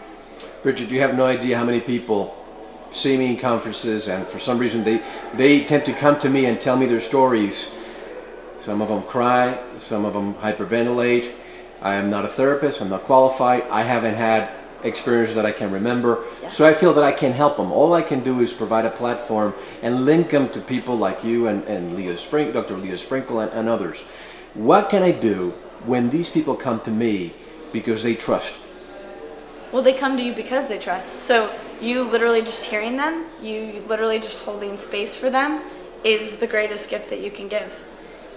[0.62, 2.38] Bridget, you have no idea how many people
[2.90, 5.03] see me in conferences, and for some reason they
[5.34, 7.74] they tend to come to me and tell me their stories.
[8.59, 11.32] Some of them cry, some of them hyperventilate.
[11.80, 12.80] I am not a therapist.
[12.80, 13.64] I'm not qualified.
[13.70, 14.53] I haven't had
[14.84, 16.24] experiences that I can remember.
[16.42, 16.48] Yeah.
[16.48, 17.72] So I feel that I can help them.
[17.72, 21.48] All I can do is provide a platform and link them to people like you
[21.48, 22.76] and, and Leo Sprink, Dr.
[22.76, 24.03] Leo Sprinkle and, and others.
[24.55, 25.55] What can I do
[25.87, 27.35] when these people come to me
[27.72, 28.59] because they trust?
[29.72, 31.22] Well, they come to you because they trust.
[31.22, 35.62] So you literally just hearing them, you literally just holding space for them
[36.05, 37.85] is the greatest gift that you can give.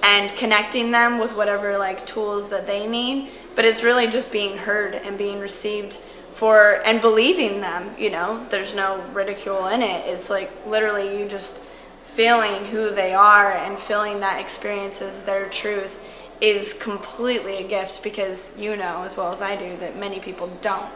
[0.01, 4.57] And connecting them with whatever like tools that they need, but it's really just being
[4.57, 5.93] heard and being received
[6.31, 8.45] for and believing them, you know.
[8.49, 10.05] There's no ridicule in it.
[10.05, 11.59] It's like literally you just
[12.05, 15.99] feeling who they are and feeling that experience is their truth
[16.41, 20.49] is completely a gift because you know as well as I do that many people
[20.61, 20.91] don't.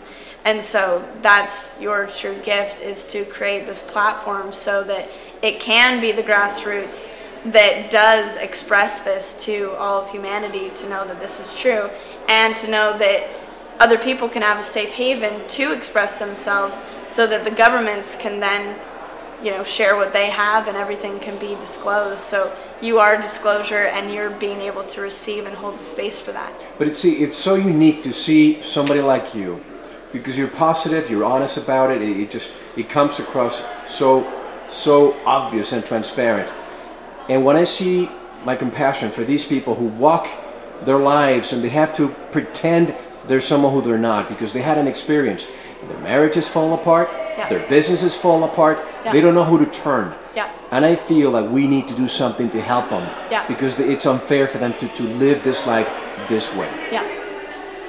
[0.46, 5.10] And so that's your true gift is to create this platform so that
[5.42, 7.08] it can be the grassroots
[7.46, 11.90] that does express this to all of humanity to know that this is true
[12.28, 13.30] and to know that
[13.80, 18.40] other people can have a safe haven to express themselves so that the governments can
[18.40, 18.78] then
[19.44, 22.20] you know share what they have and everything can be disclosed.
[22.20, 26.32] So you are disclosure and you're being able to receive and hold the space for
[26.32, 26.54] that.
[26.78, 29.64] But it's see it's so unique to see somebody like you
[30.12, 34.32] because you're positive you're honest about it it, just it comes across so
[34.70, 36.52] so obvious and transparent.
[37.30, 38.10] And when i see
[38.46, 40.28] my compassion for these people who walk
[40.84, 42.96] their lives and they have to pretend
[43.28, 45.48] they're someone who they're not because they had an experience.
[45.88, 47.10] Their marriages fall apart
[47.40, 47.50] yeah.
[47.50, 49.12] their businesses fall apart yeah.
[49.12, 50.52] they don't know who to turn yeah.
[50.72, 53.48] and i feel like we need to do something to help them yeah.
[53.48, 55.90] because it's unfair for them to, to live this life
[56.28, 57.06] this way yeah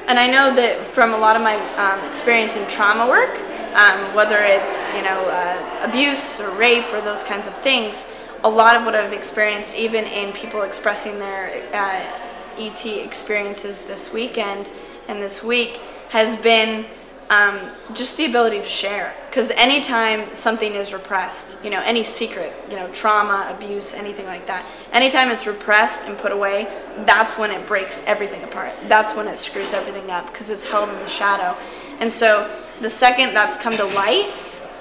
[0.07, 3.35] and i know that from a lot of my um, experience in trauma work
[3.75, 8.07] um, whether it's you know uh, abuse or rape or those kinds of things
[8.45, 12.29] a lot of what i've experienced even in people expressing their uh,
[12.59, 14.73] et experiences this weekend
[15.09, 15.81] and this week
[16.11, 16.85] has been
[17.31, 19.15] um, just the ability to share.
[19.29, 24.47] Because anytime something is repressed, you know, any secret, you know, trauma, abuse, anything like
[24.49, 26.67] that, anytime it's repressed and put away,
[27.07, 28.73] that's when it breaks everything apart.
[28.89, 31.57] That's when it screws everything up because it's held in the shadow.
[32.01, 32.51] And so
[32.81, 34.33] the second that's come to light,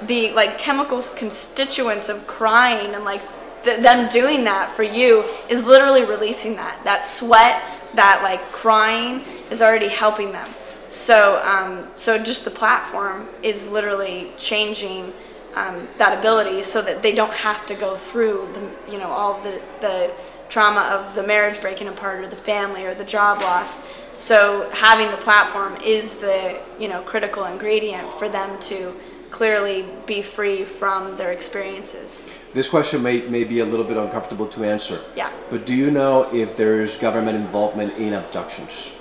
[0.08, 3.22] the like chemical constituents of crying and like
[3.64, 6.84] th- them doing that for you is literally releasing that.
[6.84, 7.62] That sweat,
[7.94, 10.50] that like crying is already helping them.
[10.90, 15.14] So, um, so just the platform is literally changing
[15.56, 19.40] um, that ability so that they don't have to go through the, you know, all
[19.42, 20.12] the, the
[20.50, 23.82] trauma of the marriage breaking apart or the family or the job loss.
[24.16, 28.96] So having the platform is the, you know, critical ingredient for them to
[29.30, 32.28] clearly be free from their experiences.
[32.54, 35.00] This question may, may be a little bit uncomfortable to answer.
[35.16, 35.32] Yeah.
[35.52, 38.92] But do you know if there's government involvement in abductions?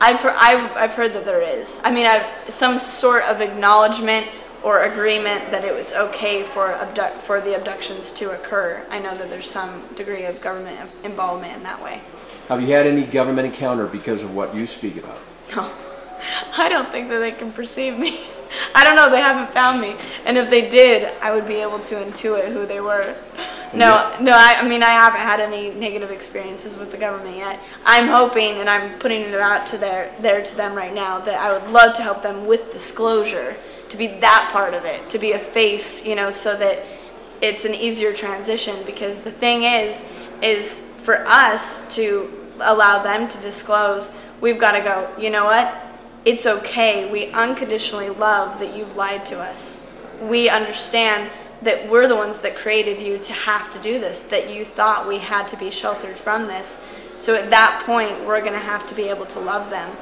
[0.00, 1.80] I've heard, I've, I've heard that there is.
[1.84, 4.26] I mean, I've, some sort of acknowledgement
[4.62, 8.84] or agreement that it was okay for abduct, for the abductions to occur.
[8.90, 12.00] I know that there's some degree of government involvement in that way.
[12.48, 15.18] Have you had any government encounter because of what you speak about?
[15.54, 15.70] No.
[16.56, 18.20] I don't think that they can perceive me.
[18.74, 19.10] I don't know.
[19.10, 22.66] They haven't found me, and if they did, I would be able to intuit who
[22.66, 23.16] they were.
[23.72, 24.18] No, yeah.
[24.20, 24.32] no.
[24.32, 27.58] I, I, mean, I haven't had any negative experiences with the government yet.
[27.84, 31.40] I'm hoping, and I'm putting it out to their there to them right now that
[31.40, 33.56] I would love to help them with disclosure
[33.88, 36.84] to be that part of it, to be a face, you know, so that
[37.40, 40.04] it's an easier transition because the thing is
[40.42, 45.74] is for us to allow them to disclose, we've got to go, you know what?
[46.24, 47.10] It's okay.
[47.10, 49.80] We unconditionally love that you've lied to us.
[50.22, 51.30] We understand
[51.62, 55.08] that we're the ones that created you to have to do this, that you thought
[55.08, 56.80] we had to be sheltered from this.
[57.16, 59.96] So at that point, we're going to have to be able to love them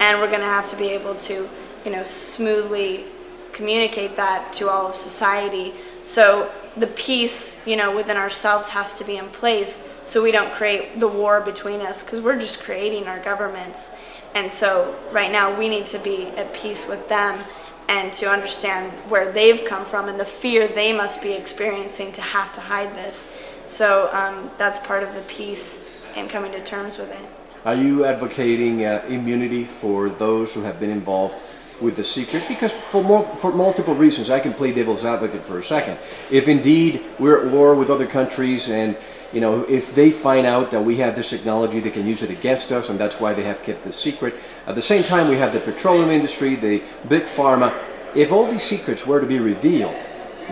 [0.00, 1.48] and we're going to have to be able to,
[1.84, 3.04] you know, smoothly
[3.52, 5.74] communicate that to all of society.
[6.02, 10.52] So the peace, you know, within ourselves has to be in place so we don't
[10.52, 13.90] create the war between us because we're just creating our governments.
[14.38, 17.44] And so right now we need to be at peace with them
[17.88, 22.22] and to understand where they've come from and the fear they must be experiencing to
[22.22, 23.28] have to hide this.
[23.66, 25.84] So um, that's part of the peace
[26.14, 27.28] and coming to terms with it.
[27.64, 31.42] Are you advocating uh, immunity for those who have been involved
[31.80, 32.46] with the secret?
[32.46, 35.98] Because for, mul- for multiple reasons, I can play devil's advocate for a second.
[36.30, 38.96] If indeed we're at war with other countries and
[39.32, 42.30] you know, if they find out that we have this technology, they can use it
[42.30, 44.34] against us, and that's why they have kept the secret.
[44.66, 47.76] At the same time, we have the petroleum industry, the big pharma.
[48.14, 49.94] If all these secrets were to be revealed,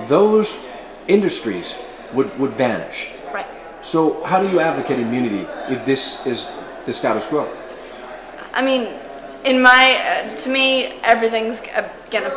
[0.06, 0.62] those
[1.08, 1.78] industries
[2.12, 3.12] would, would vanish.
[3.32, 3.46] Right.
[3.80, 6.54] So, how do you advocate immunity if this is
[6.84, 7.50] the status quo?
[8.52, 8.88] I mean,
[9.44, 12.30] in my, uh, to me, everything's uh, gonna,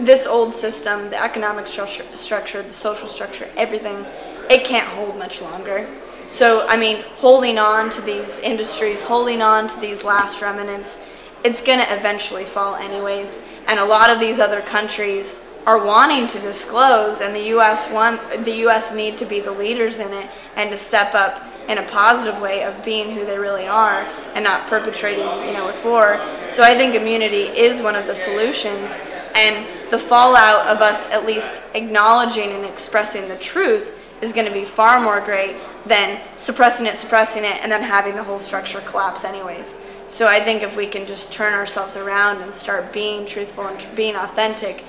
[0.00, 4.04] this old system, the economic structure, structure, the social structure, everything,
[4.50, 5.88] it can't hold much longer.
[6.26, 11.00] So, I mean, holding on to these industries, holding on to these last remnants,
[11.44, 13.42] it's going to eventually fall anyways.
[13.68, 17.90] And a lot of these other countries are wanting to disclose, and the U.S.
[17.90, 18.92] want the U.S.
[18.94, 22.62] need to be the leaders in it and to step up in a positive way
[22.62, 24.02] of being who they really are
[24.34, 26.20] and not perpetrating, you know, with war.
[26.46, 29.00] So I think immunity is one of the solutions,
[29.34, 34.52] and the fallout of us at least acknowledging and expressing the truth is going to
[34.52, 38.80] be far more great than suppressing it, suppressing it, and then having the whole structure
[38.80, 39.78] collapse anyways.
[40.06, 43.86] So I think if we can just turn ourselves around and start being truthful and
[43.94, 44.84] being authentic,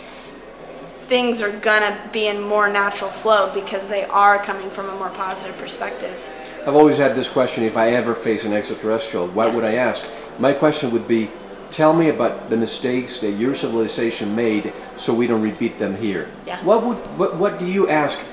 [1.08, 4.96] things are going to be in more natural flow because they are coming from a
[4.96, 6.30] more positive perspective.
[6.66, 10.06] I've always had this question if I ever face an extraterrestrial, what would I ask?
[10.38, 11.32] My question would be
[11.72, 16.30] tell me about the mistakes that your civilization made so we don't repeat them here.
[16.46, 16.64] Yeah.
[16.64, 18.24] What would what, what do you ask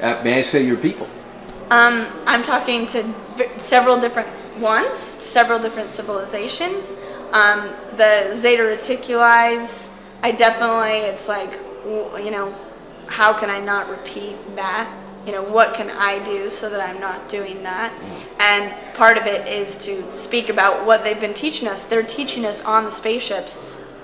[0.00, 1.08] uh, may I say your people?
[1.70, 3.14] Um, I'm talking to
[3.58, 4.28] several different
[4.58, 6.96] ones, several different civilizations.
[7.32, 9.90] Um, the Zeta Reticulis,
[10.22, 12.54] I definitely, it's like, you know,
[13.06, 14.94] how can I not repeat that?
[15.26, 17.92] You know, what can I do so that I'm not doing that?
[18.38, 21.84] And part of it is to speak about what they've been teaching us.
[21.84, 23.58] They're teaching us on the spaceships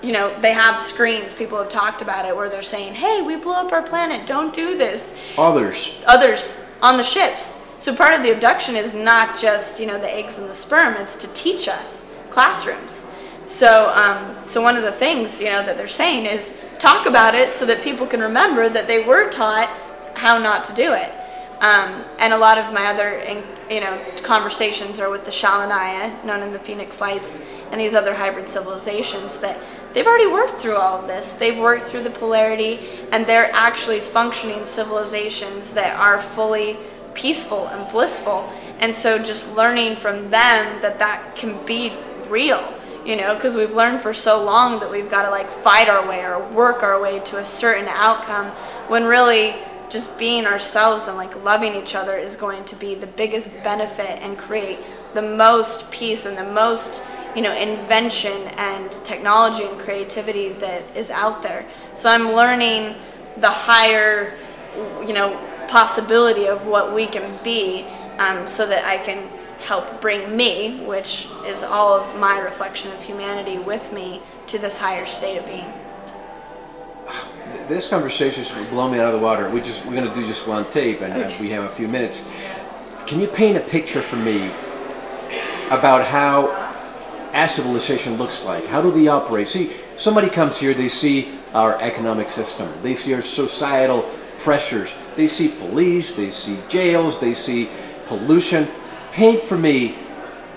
[0.04, 3.36] you know, they have screens, people have talked about it, where they're saying, hey, we
[3.36, 5.14] blew up our planet, don't do this.
[5.38, 6.02] Others.
[6.06, 7.56] Others on the ships.
[7.78, 10.94] So part of the abduction is not just, you know, the eggs and the sperm,
[10.94, 13.04] it's to teach us classrooms.
[13.46, 17.34] So, um, so one of the things, you know, that they're saying is talk about
[17.34, 19.68] it so that people can remember that they were taught
[20.16, 21.12] how not to do it.
[21.60, 23.22] Um, and a lot of my other,
[23.70, 27.40] you know, conversations are with the Shalanaya, known in the Phoenix Lights,
[27.70, 29.58] and these other hybrid civilizations that
[29.94, 31.32] they've already worked through all of this.
[31.32, 32.80] They've worked through the polarity,
[33.12, 36.76] and they're actually functioning civilizations that are fully
[37.14, 38.50] peaceful and blissful.
[38.80, 41.92] And so just learning from them that that can be
[42.28, 42.74] real,
[43.06, 46.06] you know, because we've learned for so long that we've got to like fight our
[46.06, 48.48] way or work our way to a certain outcome
[48.88, 49.54] when really
[49.88, 54.18] just being ourselves and like loving each other is going to be the biggest benefit
[54.22, 54.78] and create
[55.14, 57.00] the most peace and the most
[57.34, 61.66] you know invention and technology and creativity that is out there.
[61.94, 62.94] So i'm learning
[63.38, 64.34] the higher
[65.06, 67.84] you know possibility of what we can be
[68.18, 69.26] um, so that i can
[69.60, 74.76] help bring me which is all of my reflection of humanity with me to this
[74.76, 75.66] higher state of being.
[77.68, 79.48] This conversation is blow me out of the water.
[79.48, 81.40] We just we're going to do just one tape and Okay.
[81.40, 82.22] we have a few minutes.
[83.06, 84.50] Can you paint a picture for me
[85.70, 86.63] about how
[87.34, 88.64] our civilization looks like.
[88.66, 89.48] How do they operate?
[89.48, 94.02] See, somebody comes here, they see our economic system, they see our societal
[94.38, 97.68] pressures, they see police, they see jails, they see
[98.06, 98.68] pollution.
[99.12, 99.96] Paint for me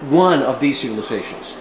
[0.09, 1.57] one of these civilizations.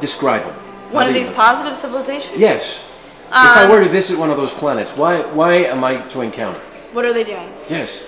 [0.00, 0.54] Describe them.
[0.92, 2.80] One of these positive civilizations Yes.
[3.28, 6.60] if I were to visit one of those planets, why why am I to encounter?
[6.94, 8.00] what are they doing Yes.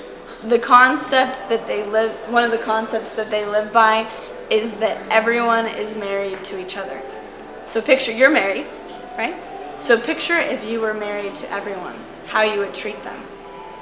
[0.44, 4.06] the concept that they live one of the concepts that they live by
[4.50, 7.00] is that everyone is married to each other
[7.64, 8.66] so picture you're married
[9.16, 9.34] right
[9.80, 11.94] So picture if you were married to everyone,
[12.26, 13.18] how you would treat them.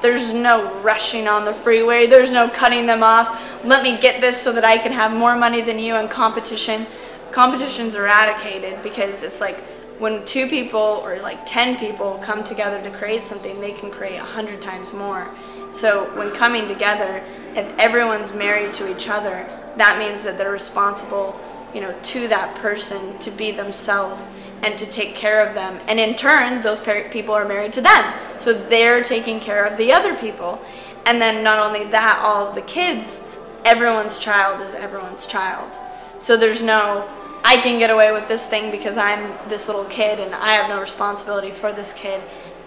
[0.00, 2.06] There's no rushing on the freeway.
[2.06, 3.64] There's no cutting them off.
[3.64, 6.86] Let me get this so that I can have more money than you in competition.
[7.32, 9.60] Competition's eradicated because it's like
[9.98, 14.18] when two people or like 10 people come together to create something, they can create
[14.18, 15.28] 100 times more.
[15.72, 17.22] So when coming together,
[17.54, 21.38] if everyone's married to each other, that means that they're responsible,
[21.74, 24.30] you know, to that person to be themselves
[24.62, 25.80] and to take care of them.
[25.86, 28.14] And in turn, those people are married to them.
[28.36, 30.60] So they're taking care of the other people.
[31.06, 33.22] And then not only that, all of the kids,
[33.64, 35.78] everyone's child is everyone's child.
[36.18, 37.08] So there's no,
[37.44, 40.68] I can get away with this thing because I'm this little kid and I have
[40.68, 42.20] no responsibility for this kid.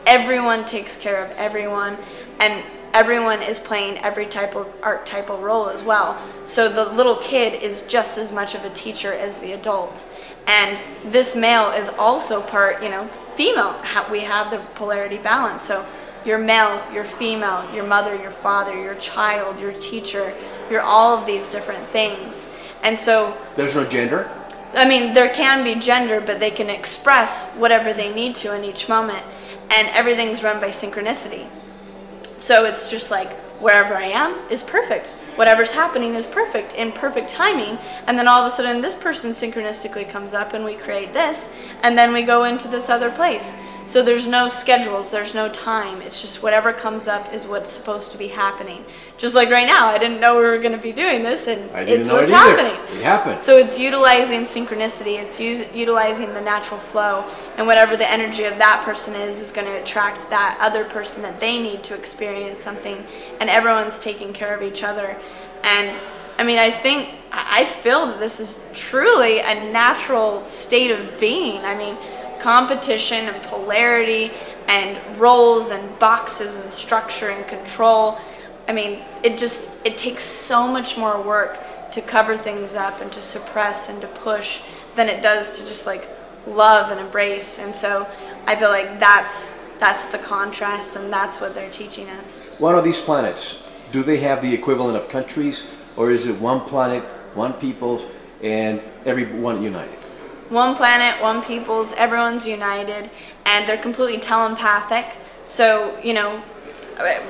[0.05, 1.97] Everyone takes care of everyone.
[2.39, 2.63] And
[2.93, 6.21] everyone is playing every type of archetypal role as well.
[6.45, 10.05] So the little kid is just as much of a teacher as the adult.
[10.47, 10.81] And
[11.11, 13.75] this male is also part, you know, female.
[14.11, 15.61] We have the polarity balance.
[15.61, 15.85] So
[16.25, 20.33] you're male, you're female, your mother, your father, your child, your teacher,
[20.69, 22.47] you're all of these different things.
[22.83, 24.29] And so there's no gender?
[24.73, 28.63] I mean, there can be gender, but they can express whatever they need to in
[28.63, 29.23] each moment.
[29.69, 31.47] And everything's run by synchronicity.
[32.41, 35.11] So it's just like wherever I am is perfect.
[35.35, 37.77] Whatever's happening is perfect in perfect timing.
[38.07, 41.49] And then all of a sudden, this person synchronistically comes up and we create this.
[41.83, 43.55] And then we go into this other place.
[43.85, 46.01] So there's no schedules, there's no time.
[46.01, 48.85] It's just whatever comes up is what's supposed to be happening.
[49.17, 51.71] Just like right now, I didn't know we were going to be doing this, and
[51.87, 52.79] it's what's it happening.
[52.95, 53.37] It happened.
[53.37, 57.25] So it's utilizing synchronicity, it's utilizing the natural flow,
[57.57, 61.21] and whatever the energy of that person is, is going to attract that other person
[61.23, 63.03] that they need to experience something.
[63.39, 65.17] And everyone's taking care of each other.
[65.63, 65.99] And
[66.37, 71.63] I mean, I think, I feel that this is truly a natural state of being.
[71.63, 71.97] I mean,
[72.41, 74.31] competition and polarity
[74.67, 78.17] and roles and boxes and structure and control.
[78.67, 81.59] I mean, it just it takes so much more work
[81.91, 84.61] to cover things up and to suppress and to push
[84.95, 86.09] than it does to just like
[86.47, 87.59] love and embrace.
[87.59, 88.07] And so
[88.47, 92.47] I feel like that's that's the contrast and that's what they're teaching us.
[92.59, 96.61] One of these planets, do they have the equivalent of countries or is it one
[96.61, 97.03] planet,
[97.35, 98.07] one peoples
[98.41, 99.97] and everyone united?
[100.51, 103.09] One planet, one peoples, everyone's united,
[103.45, 105.15] and they're completely telepathic.
[105.43, 106.43] So, you know,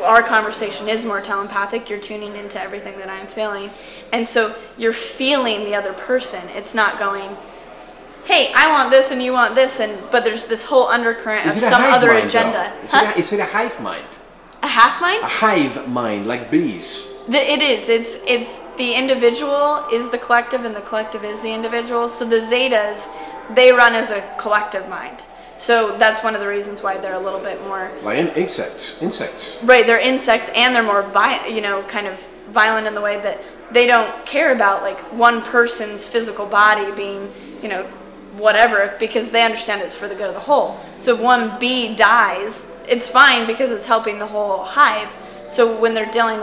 [0.04, 1.90] our conversation is more telepathic.
[1.90, 3.70] You're tuning into everything that I'm feeling.
[4.12, 6.42] And so you're feeling the other person.
[6.50, 7.38] It's not going,
[8.26, 11.54] hey, I want this and you want this, and but there's this whole undercurrent of
[11.54, 12.74] some other mind, agenda.
[12.84, 13.06] Is, huh?
[13.08, 14.06] it a, is it a hive mind?
[14.64, 15.24] A half mind?
[15.24, 17.11] A hive mind, like bees.
[17.28, 17.88] The, it is.
[17.90, 22.10] It's it's the individual is the collective, and the collective is the individual.
[22.10, 23.10] So the zetas,
[23.54, 25.26] they run as a collective mind.
[25.58, 29.00] So that's one of the reasons why they're a little bit more like insects.
[29.02, 29.60] Insects.
[29.64, 29.86] Right.
[29.86, 32.20] They're insects, and they're more vi- you know, kind of
[32.50, 33.40] violent in the way that
[33.72, 37.84] they don't care about like one person's physical body being, you know,
[38.38, 40.80] whatever, because they understand it's for the good of the whole.
[40.98, 45.10] So if one bee dies, it's fine because it's helping the whole hive
[45.52, 46.40] so when they're dealing,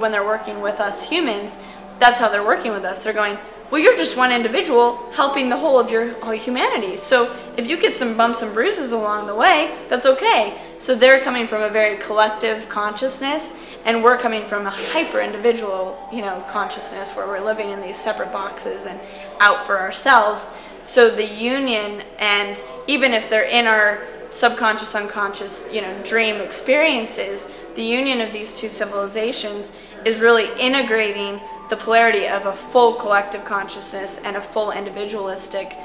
[0.00, 1.58] when they're working with us humans,
[1.98, 3.02] that's how they're working with us.
[3.02, 3.38] They're going,
[3.70, 6.98] well, you're just one individual helping the whole of your whole humanity.
[6.98, 10.60] So if you get some bumps and bruises along the way, that's okay.
[10.76, 13.54] So they're coming from a very collective consciousness,
[13.86, 17.96] and we're coming from a hyper individual, you know, consciousness where we're living in these
[17.96, 19.00] separate boxes and
[19.38, 20.50] out for ourselves.
[20.82, 27.48] So the union, and even if they're in our subconscious, unconscious, you know, dream experiences,
[27.74, 29.72] the union of these two civilizations
[30.04, 35.76] is really integrating the polarity of a full collective consciousness and a full individualistic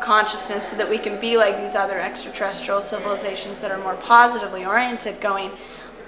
[0.00, 4.64] consciousness so that we can be like these other extraterrestrial civilizations that are more positively
[4.64, 5.50] oriented going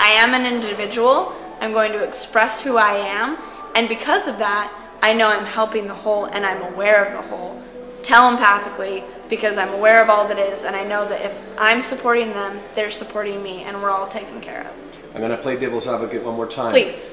[0.01, 1.35] i am an individual.
[1.61, 3.37] I'm going to express who i am.
[3.75, 7.29] And because of that i know i'm helping the whole and i'm aware of the
[7.29, 7.63] whole
[8.03, 12.33] telepathically because I'm aware of all that is, and I know that if I'm supporting
[12.33, 14.95] them, they're supporting me, and we're all taken care of.
[15.15, 16.71] I'm going to play devil's advocate one more time.
[16.71, 17.09] Please.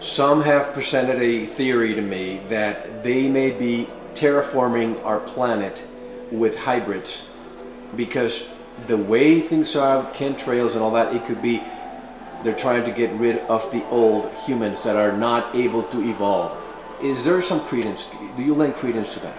[0.00, 5.84] Some have presented a theory to me that they may be terraforming our planet
[6.30, 7.28] with hybrids
[7.96, 8.54] because
[8.86, 11.62] the way things are with chemtrails and all that, it could be
[12.42, 16.56] they're trying to get rid of the old humans that are not able to evolve.
[17.02, 18.08] Is there some credence?
[18.36, 19.36] Do you lend credence to that?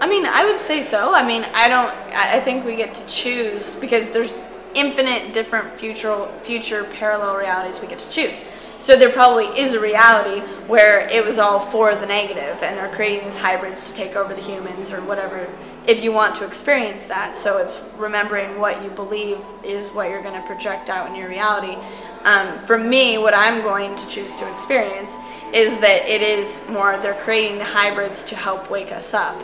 [0.00, 1.14] I mean, I would say so.
[1.14, 1.90] I mean, I don't.
[2.14, 4.34] I think we get to choose because there's
[4.74, 8.44] infinite different future future parallel realities we get to choose.
[8.78, 12.92] So there probably is a reality where it was all for the negative, and they're
[12.94, 15.48] creating these hybrids to take over the humans or whatever
[15.86, 17.34] if you want to experience that.
[17.34, 21.28] So it's remembering what you believe is what you're going to project out in your
[21.28, 21.78] reality.
[22.24, 25.16] Um, for me, what I'm going to choose to experience
[25.52, 29.40] is that it is more they're creating the hybrids to help wake us up.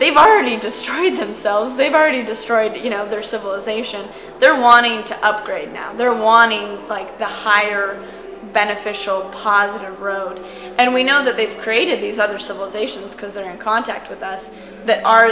[0.00, 1.76] They've already destroyed themselves.
[1.76, 4.08] They've already destroyed, you know, their civilization.
[4.38, 5.92] They're wanting to upgrade now.
[5.92, 8.02] They're wanting like the higher
[8.54, 10.40] beneficial, positive road.
[10.78, 14.50] And we know that they've created these other civilizations because they're in contact with us
[14.86, 15.26] that are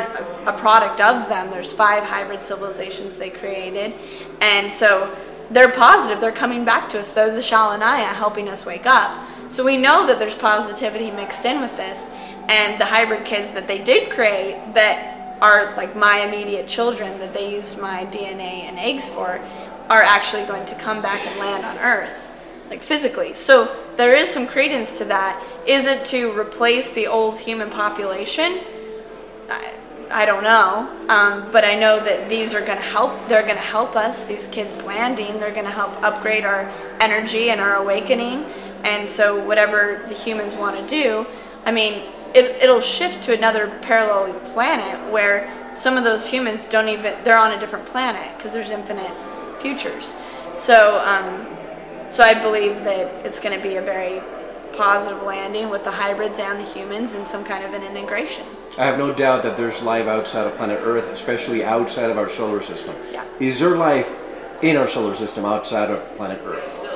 [0.47, 1.51] a product of them.
[1.51, 3.95] There's five hybrid civilizations they created.
[4.43, 5.17] And so
[5.51, 6.21] they're positive.
[6.21, 7.13] They're coming back to us.
[7.13, 9.27] They're the Shalanaya helping us wake up.
[9.51, 12.11] So we know that there's positivity mixed in with this.
[12.49, 17.33] And the hybrid kids that they did create that are like my immediate children that
[17.33, 19.41] they used my DNA and eggs for
[19.89, 22.29] are actually going to come back and land on Earth
[22.71, 23.35] like physically.
[23.35, 25.43] So there is some credence to that.
[25.67, 28.61] Is it to replace the old human population?
[29.49, 29.73] I,
[30.11, 33.29] I don't know, um, but I know that these are going to help.
[33.29, 34.25] They're going to help us.
[34.25, 36.71] These kids landing, they're going to help upgrade our
[37.01, 38.45] energy and our awakening.
[38.85, 41.27] And so whatever the humans want to do,
[41.65, 42.03] I mean,
[42.35, 47.39] it, it'll shift to another parallel planet where some of those humans don't even they're
[47.39, 49.13] on a different planet because there's infinite
[49.61, 50.15] futures.
[50.53, 51.47] So um,
[52.11, 54.21] so I believe that it's going to be a very
[54.73, 58.47] positive landing with the hybrids and the humans and some kind of an integration.
[58.79, 62.29] I have no doubt that there's life outside of planet Earth, especially outside of our
[62.29, 62.95] solar system.
[63.11, 63.25] Yeah.
[63.41, 64.15] Is there life
[64.63, 66.87] in our solar system outside of planet Earth?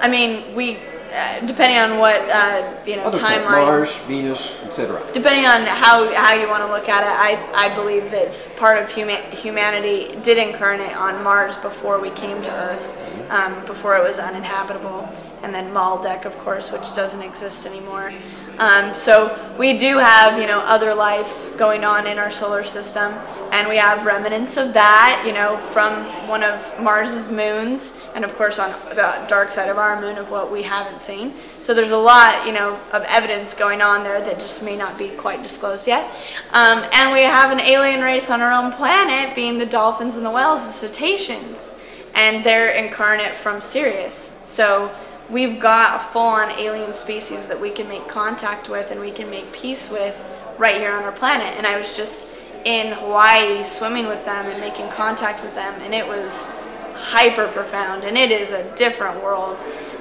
[0.00, 0.78] I mean, we
[1.18, 3.66] uh, depending on what uh, you know Other timeline.
[3.66, 5.02] Mars, Venus, etc.
[5.12, 8.82] Depending on how, how you want to look at it, I, I believe that part
[8.82, 14.02] of huma- humanity did incarnate on Mars before we came to Earth, um, before it
[14.02, 15.08] was uninhabitable,
[15.42, 18.12] and then Maldek, of course, which doesn't exist anymore.
[18.58, 23.12] Um, so we do have, you know, other life going on in our solar system,
[23.52, 28.34] and we have remnants of that, you know, from one of Mars's moons, and of
[28.34, 31.34] course on the dark side of our moon of what we haven't seen.
[31.60, 34.98] So there's a lot, you know, of evidence going on there that just may not
[34.98, 36.10] be quite disclosed yet.
[36.52, 40.26] Um, and we have an alien race on our own planet, being the dolphins and
[40.26, 41.74] the whales, the cetaceans,
[42.14, 44.36] and they're incarnate from Sirius.
[44.42, 44.92] So
[45.30, 49.28] we've got a full-on alien species that we can make contact with and we can
[49.30, 50.16] make peace with
[50.58, 51.56] right here on our planet.
[51.56, 52.26] And I was just
[52.64, 56.48] in Hawaii swimming with them and making contact with them, and it was
[56.94, 59.58] hyper profound, and it is a different world.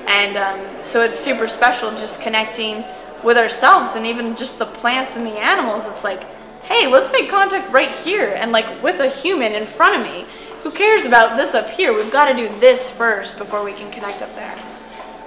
[0.08, 2.84] And um, so it's super special just connecting
[3.24, 5.86] with ourselves and even just the plants and the animals.
[5.86, 6.24] It's like,
[6.64, 10.26] hey, let's make contact right here and like with a human in front of me.
[10.64, 11.94] Who cares about this up here?
[11.94, 14.77] We've got to do this first before we can connect up there.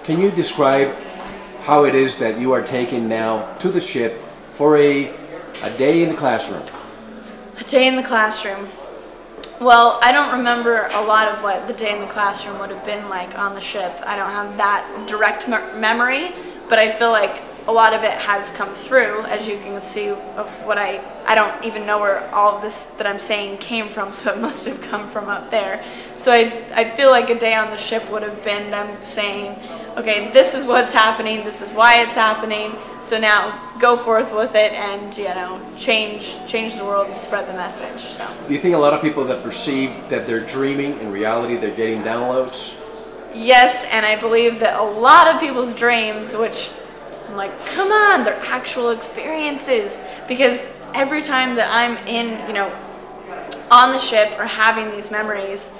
[0.04, 0.94] Can you describe
[1.62, 4.22] how it is that you are taken now to the ship
[4.52, 5.14] for a,
[5.62, 6.62] a day in the classroom?
[7.58, 8.66] A day in the classroom.
[9.60, 12.82] Well, I don't remember a lot of what the day in the classroom would have
[12.82, 14.00] been like on the ship.
[14.06, 16.32] I don't have that direct me memory,
[16.70, 20.08] but I feel like a lot of it has come through, as you can see
[20.08, 23.88] of what I, I don't even know where all of this that I'm saying came
[23.88, 25.84] from, so it must have come from up there.
[26.16, 29.58] So I, I feel like a day on the ship would have been them saying,
[29.96, 34.54] okay, this is what's happening, this is why it's happening, so now go forth with
[34.54, 38.28] it and, you know, change, change the world and spread the message, so.
[38.46, 41.74] Do you think a lot of people that perceive that they're dreaming, in reality they're
[41.74, 42.76] getting downloads?
[43.34, 46.70] Yes, and I believe that a lot of people's dreams, which
[47.30, 50.02] I'm like, come on, they're actual experiences.
[50.26, 52.76] Because every time that I'm in, you know,
[53.70, 55.72] on the ship or having these memories,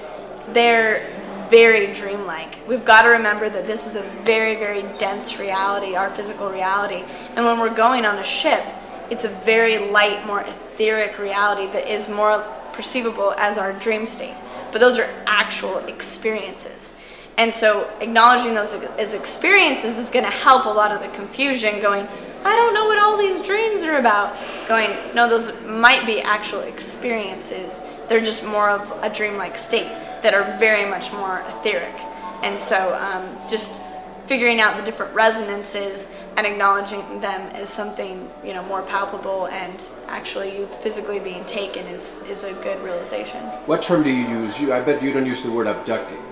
[0.53, 1.05] they're
[1.51, 2.61] very dreamlike.
[2.69, 7.03] We've got to remember that this is a very, very dense reality, our physical reality.
[7.35, 8.63] And when we're going on a ship,
[9.11, 14.37] it's a very light, more etheric reality that is more perceivable as our dream state.
[14.71, 16.95] But those are actual experiences.
[17.41, 21.81] And so acknowledging those as experiences is going to help a lot of the confusion
[21.81, 22.07] going,
[22.45, 24.37] I don't know what all these dreams are about.
[24.69, 27.81] Going, no, those might be actual experiences.
[28.11, 29.89] They're just more of a dreamlike state
[30.21, 31.95] that are very much more etheric.
[32.43, 33.81] And so um, just
[34.27, 39.83] figuring out the different resonances and acknowledging them as something you know more palpable and
[40.09, 43.43] actually you physically being taken is, is a good realization.
[43.65, 44.61] What term do you use?
[44.61, 46.23] You, I bet you don't use the word abducting.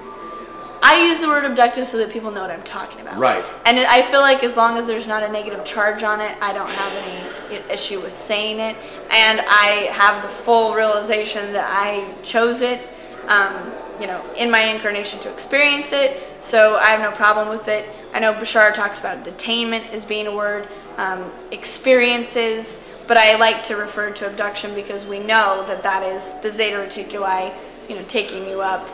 [0.82, 3.18] I use the word abducted so that people know what I'm talking about.
[3.18, 3.44] Right.
[3.66, 6.36] And it, I feel like as long as there's not a negative charge on it,
[6.40, 8.76] I don't have any issue with saying it.
[9.10, 12.86] And I have the full realization that I chose it,
[13.26, 16.22] um, you know, in my incarnation to experience it.
[16.38, 17.88] So I have no problem with it.
[18.12, 23.62] I know Bashar talks about detainment as being a word, um, experiences, but I like
[23.64, 27.54] to refer to abduction because we know that that is the Zeta Reticuli,
[27.88, 28.88] you know, taking you up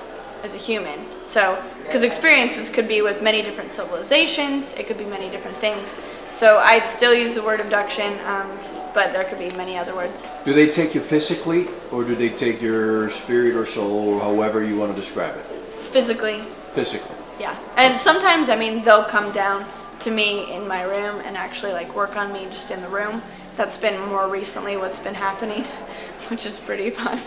[0.45, 1.01] as a human.
[1.25, 5.99] So, because experiences could be with many different civilizations, it could be many different things.
[6.31, 8.59] So I still use the word abduction, um,
[8.93, 10.31] but there could be many other words.
[10.45, 14.63] Do they take you physically, or do they take your spirit or soul, or however
[14.63, 15.45] you want to describe it?
[15.91, 16.43] Physically,
[16.73, 17.17] Physically.
[17.41, 17.59] yeah.
[17.77, 19.67] And sometimes, I mean, they'll come down
[20.01, 23.23] to me in my room and actually like work on me just in the room.
[23.57, 25.63] That's been more recently what's been happening,
[26.29, 27.19] which is pretty fun.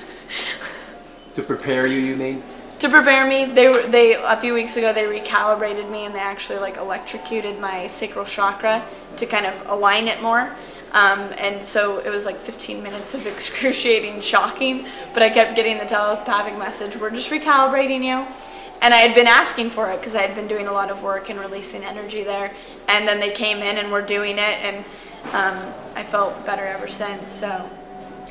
[1.36, 2.43] To prepare you, you mean?
[2.80, 3.45] To prepare me.
[3.45, 7.59] They were they a few weeks ago they recalibrated me and they actually like electrocuted
[7.59, 8.86] my sacral chakra
[9.17, 10.51] to kind of align it more.
[10.93, 15.78] Um, and so it was like 15 minutes of excruciating shocking but i kept getting
[15.78, 18.25] the telepathic message we're just recalibrating you.
[18.82, 21.03] And i had been asking for it because i had been doing a lot of
[21.03, 22.53] work and releasing energy there.
[22.88, 24.78] And then they came in and were doing it and
[25.34, 27.69] um, i felt better ever since so.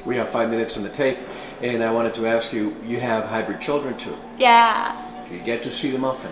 [0.04, 1.18] We have five minutes on the tape,
[1.62, 4.16] and I wanted to ask you you have hybrid children too.
[4.38, 6.30] yeah Do you get to see them often?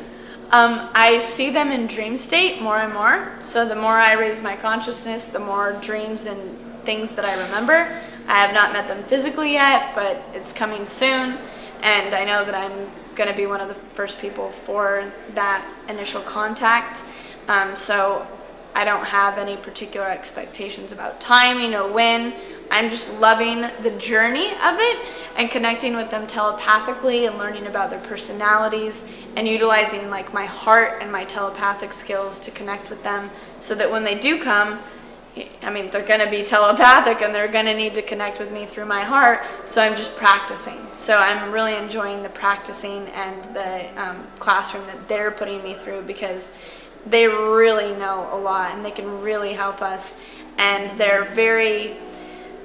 [0.50, 3.32] Um, I see them in dream state more and more.
[3.42, 6.40] So the more I raise my consciousness, the more dreams and
[6.84, 7.98] things that I remember.
[8.28, 11.38] I have not met them physically yet, but it's coming soon.
[11.82, 15.74] And I know that I'm going to be one of the first people for that
[15.88, 17.02] initial contact.
[17.48, 18.26] Um, so
[18.74, 22.34] I don't have any particular expectations about timing or when.
[22.74, 25.06] I'm just loving the journey of it
[25.36, 30.98] and connecting with them telepathically and learning about their personalities and utilizing like my heart
[31.00, 34.80] and my telepathic skills to connect with them so that when they do come,
[35.62, 38.50] I mean, they're going to be telepathic and they're going to need to connect with
[38.50, 39.42] me through my heart.
[39.62, 40.84] So I'm just practicing.
[40.94, 46.02] So I'm really enjoying the practicing and the um, classroom that they're putting me through
[46.02, 46.50] because
[47.06, 50.16] they really know a lot and they can really help us.
[50.58, 51.98] And they're very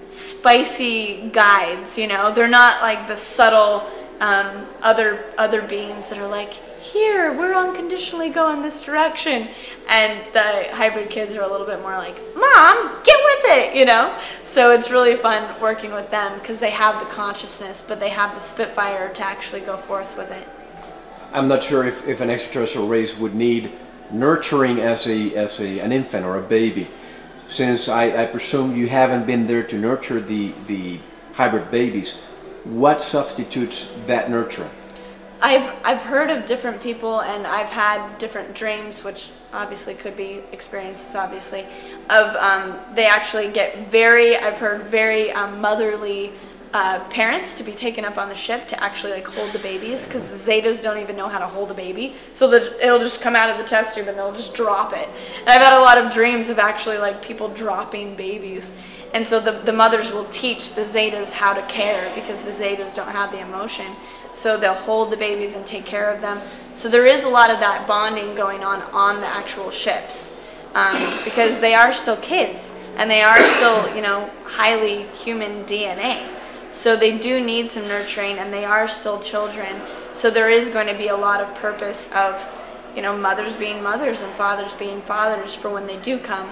[0.09, 2.31] spicy guides, you know.
[2.31, 3.89] They're not like the subtle
[4.19, 9.49] um, other other beings that are like, here, we're unconditionally going this direction.
[9.87, 13.85] And the hybrid kids are a little bit more like, Mom, get with it, you
[13.85, 14.17] know?
[14.43, 18.35] So it's really fun working with them because they have the consciousness, but they have
[18.35, 20.47] the spitfire to actually go forth with it.
[21.31, 23.71] I'm not sure if, if an extraterrestrial race would need
[24.11, 26.87] nurturing as a as a an infant or a baby,
[27.49, 30.99] since I, I presume you haven't been there to nurture the the
[31.33, 32.19] hybrid babies.
[32.63, 34.69] What substitutes that nurturing?
[35.41, 40.41] I've I've heard of different people and I've had different dreams, which obviously could be
[40.51, 41.65] experiences, obviously,
[42.09, 46.31] of um, they actually get very I've heard very um, motherly
[46.73, 50.05] uh, parents to be taken up on the ship to actually like hold the babies
[50.05, 53.21] because the Zetas don't even know how to hold a baby, so that it'll just
[53.21, 55.09] come out of the test tube and they'll just drop it.
[55.39, 58.71] And I've had a lot of dreams of actually like people dropping babies.
[59.13, 62.95] And so the, the mothers will teach the Zetas how to care because the Zetas
[62.95, 63.87] don't have the emotion.
[64.31, 66.39] So they'll hold the babies and take care of them.
[66.73, 70.31] So there is a lot of that bonding going on on the actual ships
[70.75, 76.38] um, because they are still kids and they are still, you know, highly human DNA.
[76.71, 79.81] So they do need some nurturing and they are still children.
[80.11, 82.47] So there is going to be a lot of purpose of,
[82.95, 86.51] you know, mothers being mothers and fathers being fathers for when they do come.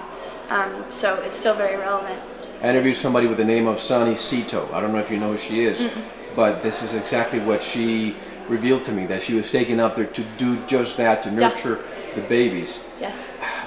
[0.50, 2.20] Um, so it's still very relevant.
[2.62, 4.72] I interviewed somebody with the name of Sonny Sito.
[4.72, 5.86] I don't know if you know who she is,
[6.34, 8.16] but this is exactly what she
[8.48, 11.48] revealed to me that she was taken up there to do just that to Yeah.
[11.48, 11.78] nurture
[12.14, 12.80] the babies.
[13.00, 13.26] Yes.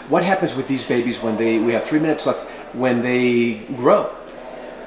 [0.10, 1.60] What happens with these babies when they?
[1.60, 2.44] We have three minutes left.
[2.74, 4.10] When they grow,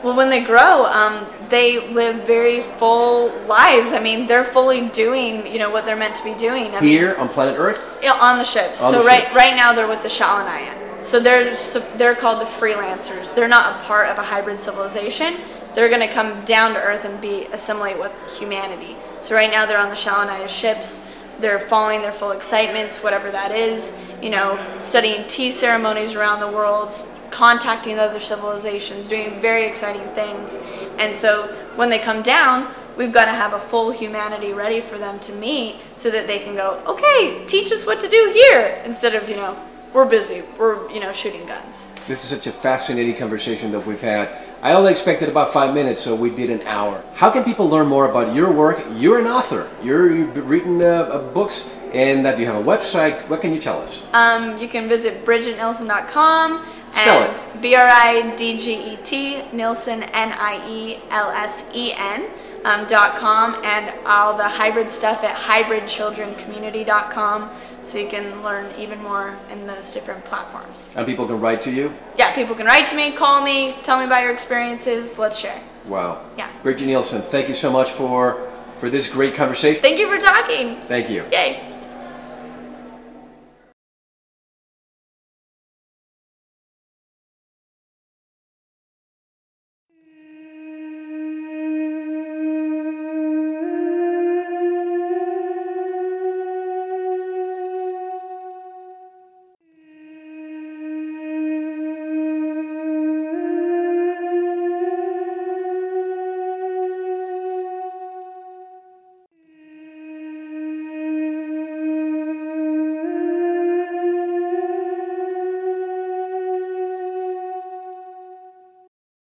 [0.04, 3.92] Well, when they grow, um, they live very full lives.
[3.92, 6.74] I mean, they're fully doing, you know, what they're meant to be doing.
[6.76, 8.82] I mean, here on planet Earth, Yeah, on the ships.
[8.82, 9.34] On so the right ships.
[9.36, 11.02] right now they're with the Shalanayan.
[11.02, 13.34] So they're so they're called the freelancers.
[13.34, 15.36] They're not a part of a hybrid civilization.
[15.74, 18.96] They're going to come down to Earth and be assimilate with humanity.
[19.20, 21.00] So right now they're on the Shalanayan ships.
[21.40, 23.92] They're following their full excitements, whatever that is.
[24.22, 26.92] You know, studying tea ceremonies around the world,
[27.34, 30.56] contacting other civilizations, doing very exciting things.
[30.98, 34.98] And so when they come down, we've got to have a full humanity ready for
[34.98, 38.80] them to meet so that they can go, okay, teach us what to do here,
[38.84, 39.58] instead of, you know,
[39.92, 41.88] we're busy, we're, you know, shooting guns.
[42.06, 44.28] this is such a fascinating conversation that we've had.
[44.62, 47.02] I only expected about five minutes, so we did an hour.
[47.14, 48.82] How can people learn more about your work?
[48.94, 49.68] You're an author.
[49.82, 53.28] You're, you've written uh, uh, books, and that you have a website.
[53.28, 54.02] What can you tell us?
[54.12, 56.64] Um, you can visit bridgetnielsen.com
[56.94, 61.64] Spell and B R I D G E T Nielsen N I E L S
[61.74, 62.26] E N.
[62.64, 67.50] um, .com and all the hybrid stuff at hybridchildrencommunity.com
[67.82, 70.88] so you can learn even more in those different platforms.
[70.96, 71.92] And people can write to you?
[72.16, 75.18] Yeah, people can write to me, call me, tell me about your experiences.
[75.18, 75.60] Let's share.
[75.86, 76.24] Wow.
[76.38, 76.48] Yeah.
[76.62, 79.82] Bridget Nielsen, thank you so much for, for this great conversation.
[79.82, 80.76] Thank you for talking.
[80.82, 81.24] Thank you.
[81.30, 81.73] Yay.